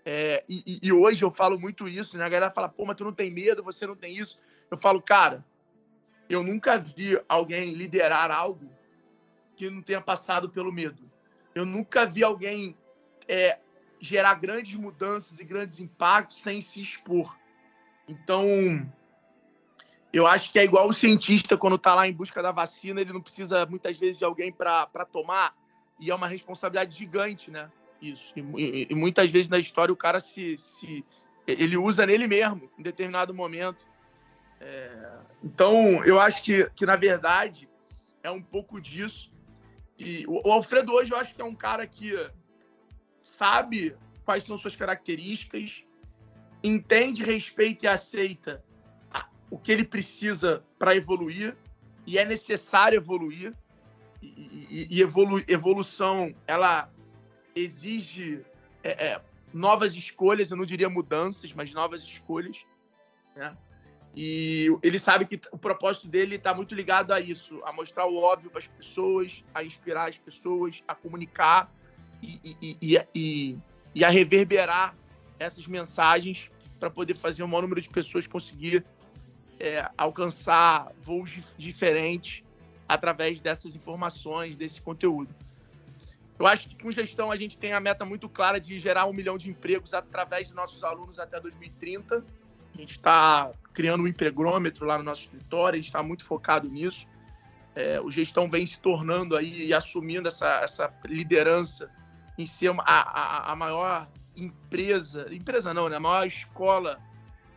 É, 0.04 0.44
e, 0.48 0.80
e, 0.82 0.92
hoje 0.92 1.24
eu 1.24 1.30
falo 1.30 1.58
muito 1.58 1.88
isso, 1.88 2.18
né? 2.18 2.24
A 2.24 2.28
galera 2.28 2.52
fala, 2.52 2.68
pô, 2.68 2.84
mas 2.84 2.96
tu 2.96 3.04
não 3.04 3.12
tem 3.12 3.30
medo, 3.30 3.62
você 3.62 3.86
não 3.86 3.96
tem 3.96 4.12
isso. 4.12 4.38
Eu 4.70 4.76
falo, 4.76 5.00
cara, 5.00 5.44
eu 6.28 6.42
nunca 6.42 6.78
vi 6.78 7.18
alguém 7.28 7.72
liderar 7.72 8.30
algo 8.30 8.70
que 9.56 9.70
não 9.70 9.80
tenha 9.80 10.00
passado 10.00 10.50
pelo 10.50 10.72
medo. 10.72 11.10
Eu 11.54 11.64
nunca 11.64 12.04
vi 12.04 12.22
alguém 12.22 12.76
é, 13.26 13.58
gerar 13.98 14.34
grandes 14.34 14.74
mudanças 14.74 15.40
e 15.40 15.44
grandes 15.44 15.80
impactos 15.80 16.42
sem 16.42 16.60
se 16.60 16.82
expor. 16.82 17.38
Então, 18.06 18.46
eu 20.12 20.26
acho 20.26 20.52
que 20.52 20.58
é 20.58 20.64
igual 20.64 20.86
o 20.88 20.92
cientista 20.92 21.56
quando 21.56 21.76
está 21.76 21.94
lá 21.94 22.06
em 22.06 22.12
busca 22.12 22.42
da 22.42 22.52
vacina, 22.52 23.00
ele 23.00 23.12
não 23.12 23.22
precisa 23.22 23.64
muitas 23.64 23.98
vezes 23.98 24.18
de 24.18 24.24
alguém 24.24 24.52
para 24.52 25.06
tomar, 25.10 25.56
e 25.98 26.10
é 26.10 26.14
uma 26.14 26.28
responsabilidade 26.28 26.94
gigante, 26.94 27.50
né? 27.50 27.70
Isso. 28.00 28.32
E, 28.36 28.40
e, 28.40 28.86
e, 28.90 28.94
muitas 28.94 29.30
vezes 29.30 29.48
na 29.48 29.58
história 29.58 29.92
o 29.92 29.96
cara 29.96 30.20
se, 30.20 30.56
se 30.58 31.04
ele 31.46 31.76
usa 31.76 32.06
nele 32.06 32.26
mesmo 32.26 32.70
em 32.78 32.82
determinado 32.82 33.34
momento. 33.34 33.86
É, 34.60 35.18
então 35.42 36.02
eu 36.04 36.18
acho 36.20 36.42
que, 36.42 36.70
que 36.76 36.86
na 36.86 36.96
verdade 36.96 37.68
é 38.22 38.30
um 38.30 38.42
pouco 38.42 38.80
disso. 38.80 39.32
E 39.98 40.24
o, 40.26 40.48
o 40.48 40.52
Alfredo 40.52 40.92
hoje 40.92 41.12
eu 41.12 41.18
acho 41.18 41.34
que 41.34 41.42
é 41.42 41.44
um 41.44 41.54
cara 41.54 41.86
que 41.86 42.12
sabe 43.20 43.96
quais 44.24 44.44
são 44.44 44.58
suas 44.58 44.76
características, 44.76 45.84
entende, 46.62 47.22
respeita 47.22 47.86
e 47.86 47.88
aceita 47.88 48.64
o 49.50 49.58
que 49.58 49.70
ele 49.70 49.84
precisa 49.84 50.64
para 50.78 50.96
evoluir 50.96 51.56
e 52.06 52.18
é 52.18 52.24
necessário 52.24 52.96
evoluir 52.96 53.54
e, 54.20 54.26
e, 54.26 54.86
e 54.90 55.00
evolu 55.00 55.42
evolução 55.46 56.34
ela 56.46 56.90
exige 57.54 58.44
é, 58.82 59.08
é, 59.08 59.20
novas 59.52 59.94
escolhas, 59.94 60.50
eu 60.50 60.56
não 60.56 60.66
diria 60.66 60.88
mudanças, 60.88 61.52
mas 61.52 61.72
novas 61.72 62.02
escolhas. 62.02 62.64
Né? 63.36 63.56
E 64.16 64.68
ele 64.82 64.98
sabe 64.98 65.26
que 65.26 65.40
o 65.50 65.58
propósito 65.58 66.06
dele 66.06 66.36
está 66.36 66.54
muito 66.54 66.74
ligado 66.74 67.12
a 67.12 67.20
isso, 67.20 67.60
a 67.64 67.72
mostrar 67.72 68.06
o 68.06 68.16
óbvio 68.16 68.50
para 68.50 68.60
as 68.60 68.68
pessoas, 68.68 69.44
a 69.52 69.64
inspirar 69.64 70.08
as 70.08 70.18
pessoas, 70.18 70.82
a 70.86 70.94
comunicar 70.94 71.72
e, 72.22 72.56
e, 72.62 73.04
e, 73.14 73.58
e, 73.94 74.04
a 74.04 74.08
reverberar 74.08 74.96
essas 75.38 75.66
mensagens 75.66 76.50
para 76.78 76.88
poder 76.88 77.16
fazer 77.16 77.42
o 77.42 77.48
maior 77.48 77.62
número 77.62 77.80
de 77.80 77.88
pessoas 77.88 78.26
conseguir 78.26 78.84
é, 79.58 79.88
alcançar 79.98 80.92
voos 81.00 81.54
diferentes 81.58 82.44
através 82.88 83.40
dessas 83.40 83.74
informações, 83.74 84.56
desse 84.56 84.80
conteúdo. 84.80 85.34
Eu 86.38 86.46
acho 86.46 86.68
que 86.68 86.82
com 86.82 86.90
gestão 86.90 87.30
a 87.30 87.36
gente 87.36 87.56
tem 87.56 87.72
a 87.72 87.80
meta 87.80 88.04
muito 88.04 88.28
clara 88.28 88.60
de 88.60 88.78
gerar 88.78 89.06
um 89.06 89.12
milhão 89.12 89.38
de 89.38 89.48
empregos 89.48 89.94
através 89.94 90.48
de 90.48 90.54
nossos 90.54 90.82
alunos 90.82 91.18
até 91.18 91.40
2030. 91.40 92.24
A 92.74 92.76
gente 92.76 92.90
está 92.90 93.52
criando 93.72 94.02
um 94.02 94.08
empregrômetro 94.08 94.84
lá 94.84 94.98
no 94.98 95.04
nosso 95.04 95.22
escritório, 95.22 95.74
a 95.74 95.78
gente 95.78 95.86
está 95.86 96.02
muito 96.02 96.24
focado 96.24 96.68
nisso. 96.68 97.06
É, 97.74 98.00
o 98.00 98.10
gestão 98.10 98.48
vem 98.48 98.66
se 98.66 98.78
tornando 98.80 99.36
aí 99.36 99.66
e 99.66 99.74
assumindo 99.74 100.28
essa, 100.28 100.60
essa 100.60 100.92
liderança 101.06 101.90
em 102.36 102.46
ser 102.46 102.70
a, 102.78 102.82
a, 102.84 103.52
a 103.52 103.56
maior 103.56 104.08
empresa, 104.36 105.32
empresa 105.32 105.72
não, 105.72 105.88
né? 105.88 105.96
A 105.96 106.00
maior 106.00 106.26
escola, 106.26 107.00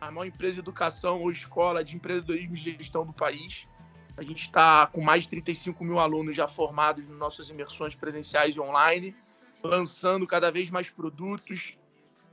a 0.00 0.10
maior 0.10 0.26
empresa 0.26 0.54
de 0.54 0.60
educação 0.60 1.20
ou 1.20 1.30
escola 1.30 1.82
de 1.84 1.96
empreendedorismo 1.96 2.54
e 2.54 2.56
gestão 2.56 3.04
do 3.04 3.12
país. 3.12 3.66
A 4.18 4.22
gente 4.24 4.42
está 4.42 4.84
com 4.88 5.00
mais 5.00 5.22
de 5.22 5.30
35 5.30 5.84
mil 5.84 6.00
alunos 6.00 6.34
já 6.34 6.48
formados 6.48 7.08
nas 7.08 7.16
nossas 7.16 7.48
imersões 7.50 7.94
presenciais 7.94 8.56
e 8.56 8.60
online, 8.60 9.14
lançando 9.62 10.26
cada 10.26 10.50
vez 10.50 10.70
mais 10.70 10.90
produtos. 10.90 11.78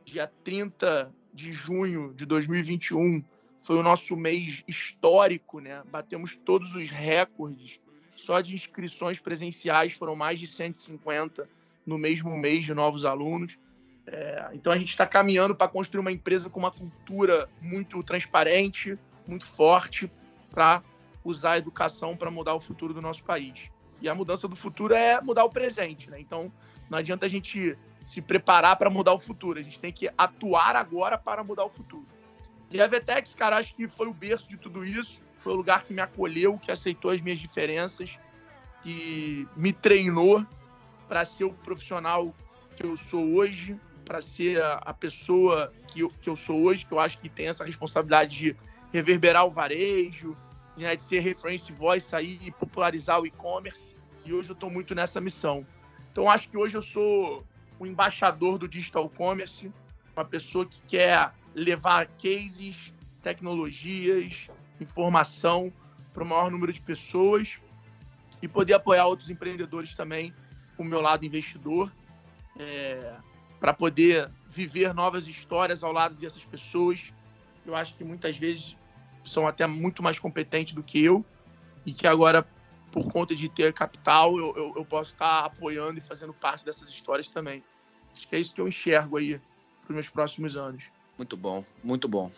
Dia 0.03 0.31
30 0.43 1.13
de 1.31 1.53
junho 1.53 2.11
de 2.13 2.25
2021 2.25 3.23
foi 3.59 3.77
o 3.77 3.83
nosso 3.83 4.17
mês 4.17 4.63
histórico, 4.67 5.59
né? 5.59 5.83
Batemos 5.91 6.35
todos 6.35 6.75
os 6.75 6.89
recordes 6.89 7.79
só 8.15 8.41
de 8.41 8.55
inscrições 8.55 9.19
presenciais 9.19 9.93
foram 9.93 10.15
mais 10.15 10.39
de 10.39 10.47
150 10.47 11.47
no 11.85 11.97
mesmo 11.97 12.35
mês 12.35 12.63
de 12.65 12.73
novos 12.73 13.05
alunos. 13.05 13.59
É, 14.07 14.49
então 14.53 14.73
a 14.73 14.77
gente 14.77 14.89
está 14.89 15.05
caminhando 15.05 15.55
para 15.55 15.67
construir 15.67 15.99
uma 15.99 16.11
empresa 16.11 16.49
com 16.49 16.59
uma 16.59 16.71
cultura 16.71 17.49
muito 17.61 18.01
transparente, 18.01 18.97
muito 19.27 19.45
forte, 19.45 20.09
para 20.49 20.81
usar 21.25 21.53
a 21.53 21.57
educação 21.57 22.15
para 22.15 22.31
mudar 22.31 22.53
o 22.53 22.59
futuro 22.61 22.93
do 22.93 23.01
nosso 23.01 23.23
país. 23.23 23.71
E 23.99 24.07
a 24.07 24.15
mudança 24.15 24.47
do 24.47 24.55
futuro 24.55 24.93
é 24.93 25.19
mudar 25.19 25.43
o 25.43 25.49
presente, 25.49 26.09
né? 26.09 26.19
Então 26.19 26.53
não 26.89 26.97
adianta 26.97 27.25
a 27.25 27.29
gente 27.29 27.77
se 28.05 28.21
preparar 28.21 28.77
para 28.77 28.89
mudar 28.89 29.13
o 29.13 29.19
futuro, 29.19 29.57
a 29.57 29.63
gente 29.63 29.79
tem 29.79 29.91
que 29.91 30.09
atuar 30.15 30.75
agora 30.75 31.17
para 31.17 31.43
mudar 31.43 31.65
o 31.65 31.69
futuro. 31.69 32.05
E 32.69 32.79
a 32.79 32.87
Vetex, 32.87 33.33
cara, 33.33 33.57
acho 33.57 33.75
que 33.75 33.87
foi 33.87 34.07
o 34.07 34.13
berço 34.13 34.47
de 34.47 34.57
tudo 34.57 34.85
isso, 34.85 35.19
foi 35.39 35.53
o 35.53 35.55
lugar 35.55 35.83
que 35.83 35.93
me 35.93 36.01
acolheu, 36.01 36.57
que 36.59 36.71
aceitou 36.71 37.09
as 37.09 37.21
minhas 37.21 37.39
diferenças, 37.39 38.19
que 38.83 39.47
me 39.55 39.73
treinou 39.73 40.45
para 41.07 41.25
ser 41.25 41.45
o 41.45 41.53
profissional 41.53 42.33
que 42.75 42.85
eu 42.85 42.95
sou 42.95 43.35
hoje, 43.35 43.79
para 44.03 44.21
ser 44.21 44.61
a, 44.61 44.93
pessoa 44.93 45.73
que 45.87 46.01
eu, 46.01 46.09
que 46.21 46.29
eu 46.29 46.35
sou 46.35 46.61
hoje, 46.61 46.85
que 46.85 46.91
eu 46.91 46.99
acho 46.99 47.17
que 47.17 47.27
tem 47.27 47.47
essa 47.47 47.65
responsabilidade 47.65 48.37
de 48.37 48.55
reverberar 48.93 49.45
o 49.45 49.51
varejo, 49.51 50.37
né, 50.77 50.95
de 50.95 51.01
ser 51.01 51.19
reference 51.19 51.71
voice 51.71 52.15
aí 52.15 52.39
e 52.41 52.51
popularizar 52.51 53.19
o 53.19 53.25
e-commerce. 53.25 53.95
E 54.25 54.33
hoje 54.33 54.49
eu 54.49 54.53
estou 54.53 54.69
muito 54.69 54.93
nessa 54.95 55.21
missão. 55.21 55.65
Então 56.11 56.29
acho 56.29 56.49
que 56.49 56.57
hoje 56.57 56.77
eu 56.77 56.81
sou 56.81 57.45
o 57.79 57.85
embaixador 57.85 58.57
do 58.57 58.67
digital 58.67 59.09
commerce, 59.09 59.71
uma 60.15 60.25
pessoa 60.25 60.65
que 60.65 60.79
quer 60.87 61.33
levar 61.53 62.07
cases, 62.07 62.93
tecnologias, 63.21 64.49
informação 64.79 65.71
para 66.13 66.23
o 66.23 66.25
maior 66.25 66.49
número 66.49 66.71
de 66.71 66.81
pessoas 66.81 67.59
e 68.41 68.47
poder 68.47 68.75
apoiar 68.75 69.05
outros 69.05 69.29
empreendedores 69.29 69.93
também 69.93 70.33
com 70.77 70.83
o 70.83 70.85
meu 70.85 71.01
lado 71.01 71.25
investidor, 71.25 71.91
é, 72.57 73.13
para 73.59 73.73
poder 73.73 74.29
viver 74.47 74.93
novas 74.93 75.27
histórias 75.27 75.83
ao 75.83 75.91
lado 75.91 76.15
dessas 76.15 76.45
pessoas. 76.45 77.13
Eu 77.65 77.75
acho 77.75 77.95
que 77.95 78.03
muitas 78.03 78.37
vezes 78.37 78.77
são 79.25 79.47
até 79.47 79.65
muito 79.67 80.01
mais 80.01 80.19
competentes 80.19 80.73
do 80.73 80.83
que 80.83 81.03
eu 81.03 81.25
e 81.85 81.93
que 81.93 82.07
agora, 82.07 82.47
por 82.91 83.11
conta 83.11 83.35
de 83.35 83.49
ter 83.49 83.73
capital, 83.73 84.37
eu, 84.37 84.55
eu, 84.55 84.73
eu 84.77 84.85
posso 84.85 85.13
estar 85.13 85.45
apoiando 85.45 85.99
e 85.99 86.01
fazendo 86.01 86.33
parte 86.33 86.63
dessas 86.63 86.89
histórias 86.89 87.27
também. 87.27 87.63
Acho 88.15 88.27
que 88.27 88.35
é 88.35 88.39
isso 88.39 88.53
que 88.53 88.61
eu 88.61 88.67
enxergo 88.67 89.17
aí 89.17 89.39
para 89.81 89.89
os 89.89 89.95
meus 89.95 90.09
próximos 90.09 90.55
anos. 90.55 90.85
Muito 91.17 91.35
bom, 91.35 91.63
muito 91.83 92.07
bom. 92.07 92.31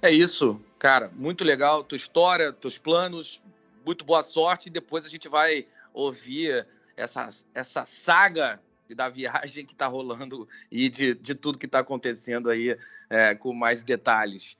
É 0.00 0.10
isso, 0.10 0.60
cara. 0.78 1.10
Muito 1.14 1.42
legal. 1.42 1.82
Tua 1.82 1.96
história, 1.96 2.52
teus 2.52 2.78
planos. 2.78 3.42
Muito 3.84 4.04
boa 4.04 4.22
sorte. 4.22 4.70
Depois 4.70 5.04
a 5.04 5.08
gente 5.08 5.28
vai 5.28 5.66
ouvir 5.92 6.66
essa, 6.96 7.30
essa 7.54 7.84
saga 7.84 8.60
da 8.94 9.08
viagem 9.08 9.66
que 9.66 9.72
está 9.72 9.86
rolando 9.86 10.48
e 10.70 10.88
de, 10.88 11.14
de 11.14 11.34
tudo 11.34 11.58
que 11.58 11.66
está 11.66 11.80
acontecendo 11.80 12.48
aí 12.48 12.78
é, 13.10 13.34
com 13.34 13.52
mais 13.52 13.82
detalhes. 13.82 14.56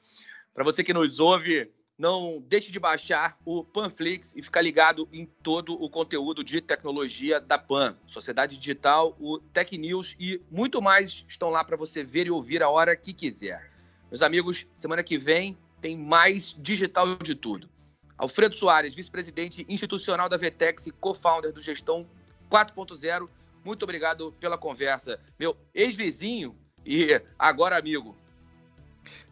Para 0.54 0.64
você 0.64 0.82
que 0.82 0.92
nos 0.92 1.20
ouve, 1.20 1.70
não 1.98 2.40
deixe 2.46 2.70
de 2.70 2.78
baixar 2.78 3.36
o 3.44 3.64
Panflix 3.64 4.32
e 4.36 4.42
ficar 4.42 4.62
ligado 4.62 5.08
em 5.12 5.26
todo 5.26 5.74
o 5.74 5.90
conteúdo 5.90 6.44
de 6.44 6.60
tecnologia 6.60 7.40
da 7.40 7.58
Pan. 7.58 7.96
Sociedade 8.06 8.56
Digital, 8.56 9.16
o 9.18 9.40
Tech 9.40 9.76
News 9.76 10.14
e 10.18 10.40
muito 10.50 10.80
mais 10.80 11.24
estão 11.28 11.50
lá 11.50 11.64
para 11.64 11.76
você 11.76 12.04
ver 12.04 12.28
e 12.28 12.30
ouvir 12.30 12.62
a 12.62 12.68
hora 12.68 12.96
que 12.96 13.12
quiser. 13.12 13.68
Meus 14.10 14.22
amigos, 14.22 14.66
semana 14.76 15.02
que 15.02 15.18
vem 15.18 15.58
tem 15.80 15.96
mais 15.96 16.56
digital 16.58 17.16
de 17.16 17.34
tudo. 17.34 17.68
Alfredo 18.16 18.54
Soares, 18.54 18.94
vice-presidente 18.94 19.66
institucional 19.68 20.28
da 20.28 20.36
Vetex 20.36 20.86
e 20.86 20.92
co-founder 20.92 21.52
do 21.52 21.62
Gestão 21.62 22.08
4.0. 22.50 23.28
Muito 23.64 23.82
obrigado 23.82 24.32
pela 24.40 24.56
conversa. 24.56 25.20
Meu 25.38 25.56
ex-vizinho 25.74 26.56
e 26.86 27.20
agora 27.38 27.76
amigo. 27.76 28.16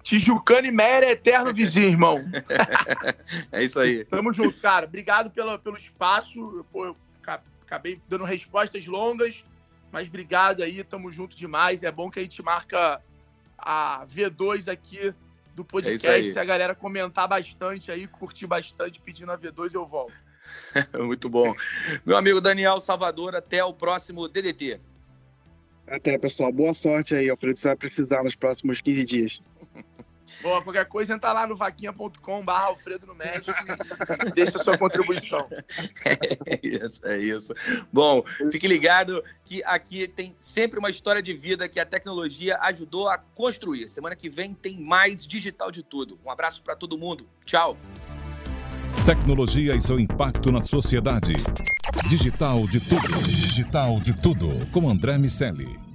Tijucano 0.07 0.68
e 0.68 0.70
Meyer 0.70 1.02
é 1.02 1.11
eterno 1.11 1.52
vizinho, 1.52 1.88
irmão. 1.88 2.24
é 3.50 3.64
isso 3.64 3.80
aí. 3.80 4.04
Tamo 4.04 4.32
junto, 4.32 4.57
cara. 4.61 4.86
Obrigado 4.86 5.30
pelo, 5.30 5.59
pelo 5.59 5.76
espaço. 5.76 6.64
Pô, 6.72 6.86
eu 6.86 6.96
acabei 7.62 8.00
dando 8.09 8.22
respostas 8.22 8.86
longas, 8.86 9.44
mas 9.90 10.07
obrigado 10.07 10.62
aí. 10.62 10.84
Tamo 10.84 11.11
junto 11.11 11.36
demais. 11.36 11.82
É 11.82 11.90
bom 11.90 12.09
que 12.09 12.20
a 12.20 12.22
gente 12.22 12.40
marca 12.40 13.02
a 13.59 14.07
V2 14.07 14.70
aqui 14.70 15.12
do 15.57 15.64
podcast. 15.64 16.28
É 16.28 16.30
Se 16.30 16.38
a 16.38 16.44
galera 16.44 16.76
comentar 16.76 17.26
bastante 17.26 17.90
aí, 17.90 18.07
curtir 18.07 18.46
bastante, 18.46 19.00
pedindo 19.00 19.32
a 19.32 19.36
V2, 19.38 19.74
eu 19.74 19.84
volto. 19.84 20.14
Muito 21.04 21.28
bom. 21.28 21.52
Meu 22.07 22.16
amigo 22.16 22.40
Daniel 22.40 22.78
Salvador, 22.78 23.34
até 23.34 23.64
o 23.64 23.74
próximo 23.74 24.28
DDT. 24.28 24.78
Até, 25.88 26.16
pessoal. 26.16 26.52
Boa 26.52 26.74
sorte 26.74 27.16
aí, 27.16 27.28
Alfredo. 27.28 27.57
Você 27.57 27.66
vai 27.66 27.76
precisar 27.76 28.22
nos 28.22 28.36
próximos 28.36 28.80
15 28.80 29.04
dias. 29.04 29.40
Boa, 30.43 30.62
qualquer 30.62 30.84
coisa 30.87 31.14
entra 31.14 31.32
lá 31.32 31.47
no 31.47 31.57
vaquinha.com 31.57 32.45
barra 32.45 32.66
Alfredo 32.66 33.07
no 33.07 33.14
Médico 33.14 33.53
e 34.26 34.30
deixa 34.30 34.59
a 34.59 34.62
sua 34.62 34.76
contribuição. 34.76 35.47
É 36.47 36.61
isso, 36.62 37.01
é 37.05 37.18
isso. 37.18 37.55
Bom, 37.93 38.22
fique 38.51 38.66
ligado 38.68 39.22
que 39.45 39.62
aqui 39.64 40.07
tem 40.07 40.34
sempre 40.39 40.78
uma 40.78 40.91
história 40.91 41.22
de 41.22 41.34
vida 41.34 41.68
que 41.68 41.80
a 41.80 41.87
tecnologia 41.87 42.59
ajudou 42.62 43.09
a 43.09 43.18
construir. 43.18 43.89
Semana 43.89 44.14
que 44.14 44.28
vem 44.28 44.55
tem 44.55 44.78
mais 44.78 45.26
digital 45.26 45.70
de 45.70 45.82
tudo. 45.82 46.18
Um 46.24 46.30
abraço 46.30 46.62
para 46.62 46.76
todo 46.76 46.97
mundo. 46.97 47.26
Tchau. 47.45 47.76
Tecnologia 49.05 49.74
e 49.74 49.82
seu 49.82 49.99
impacto 49.99 50.51
na 50.53 50.62
sociedade. 50.62 51.34
Digital 52.09 52.66
de 52.66 52.80
tudo. 52.80 53.22
Digital 53.22 54.01
de 54.01 54.20
tudo. 54.20 54.49
Com 54.72 54.89
André 54.89 55.18
Miceli. 55.18 55.86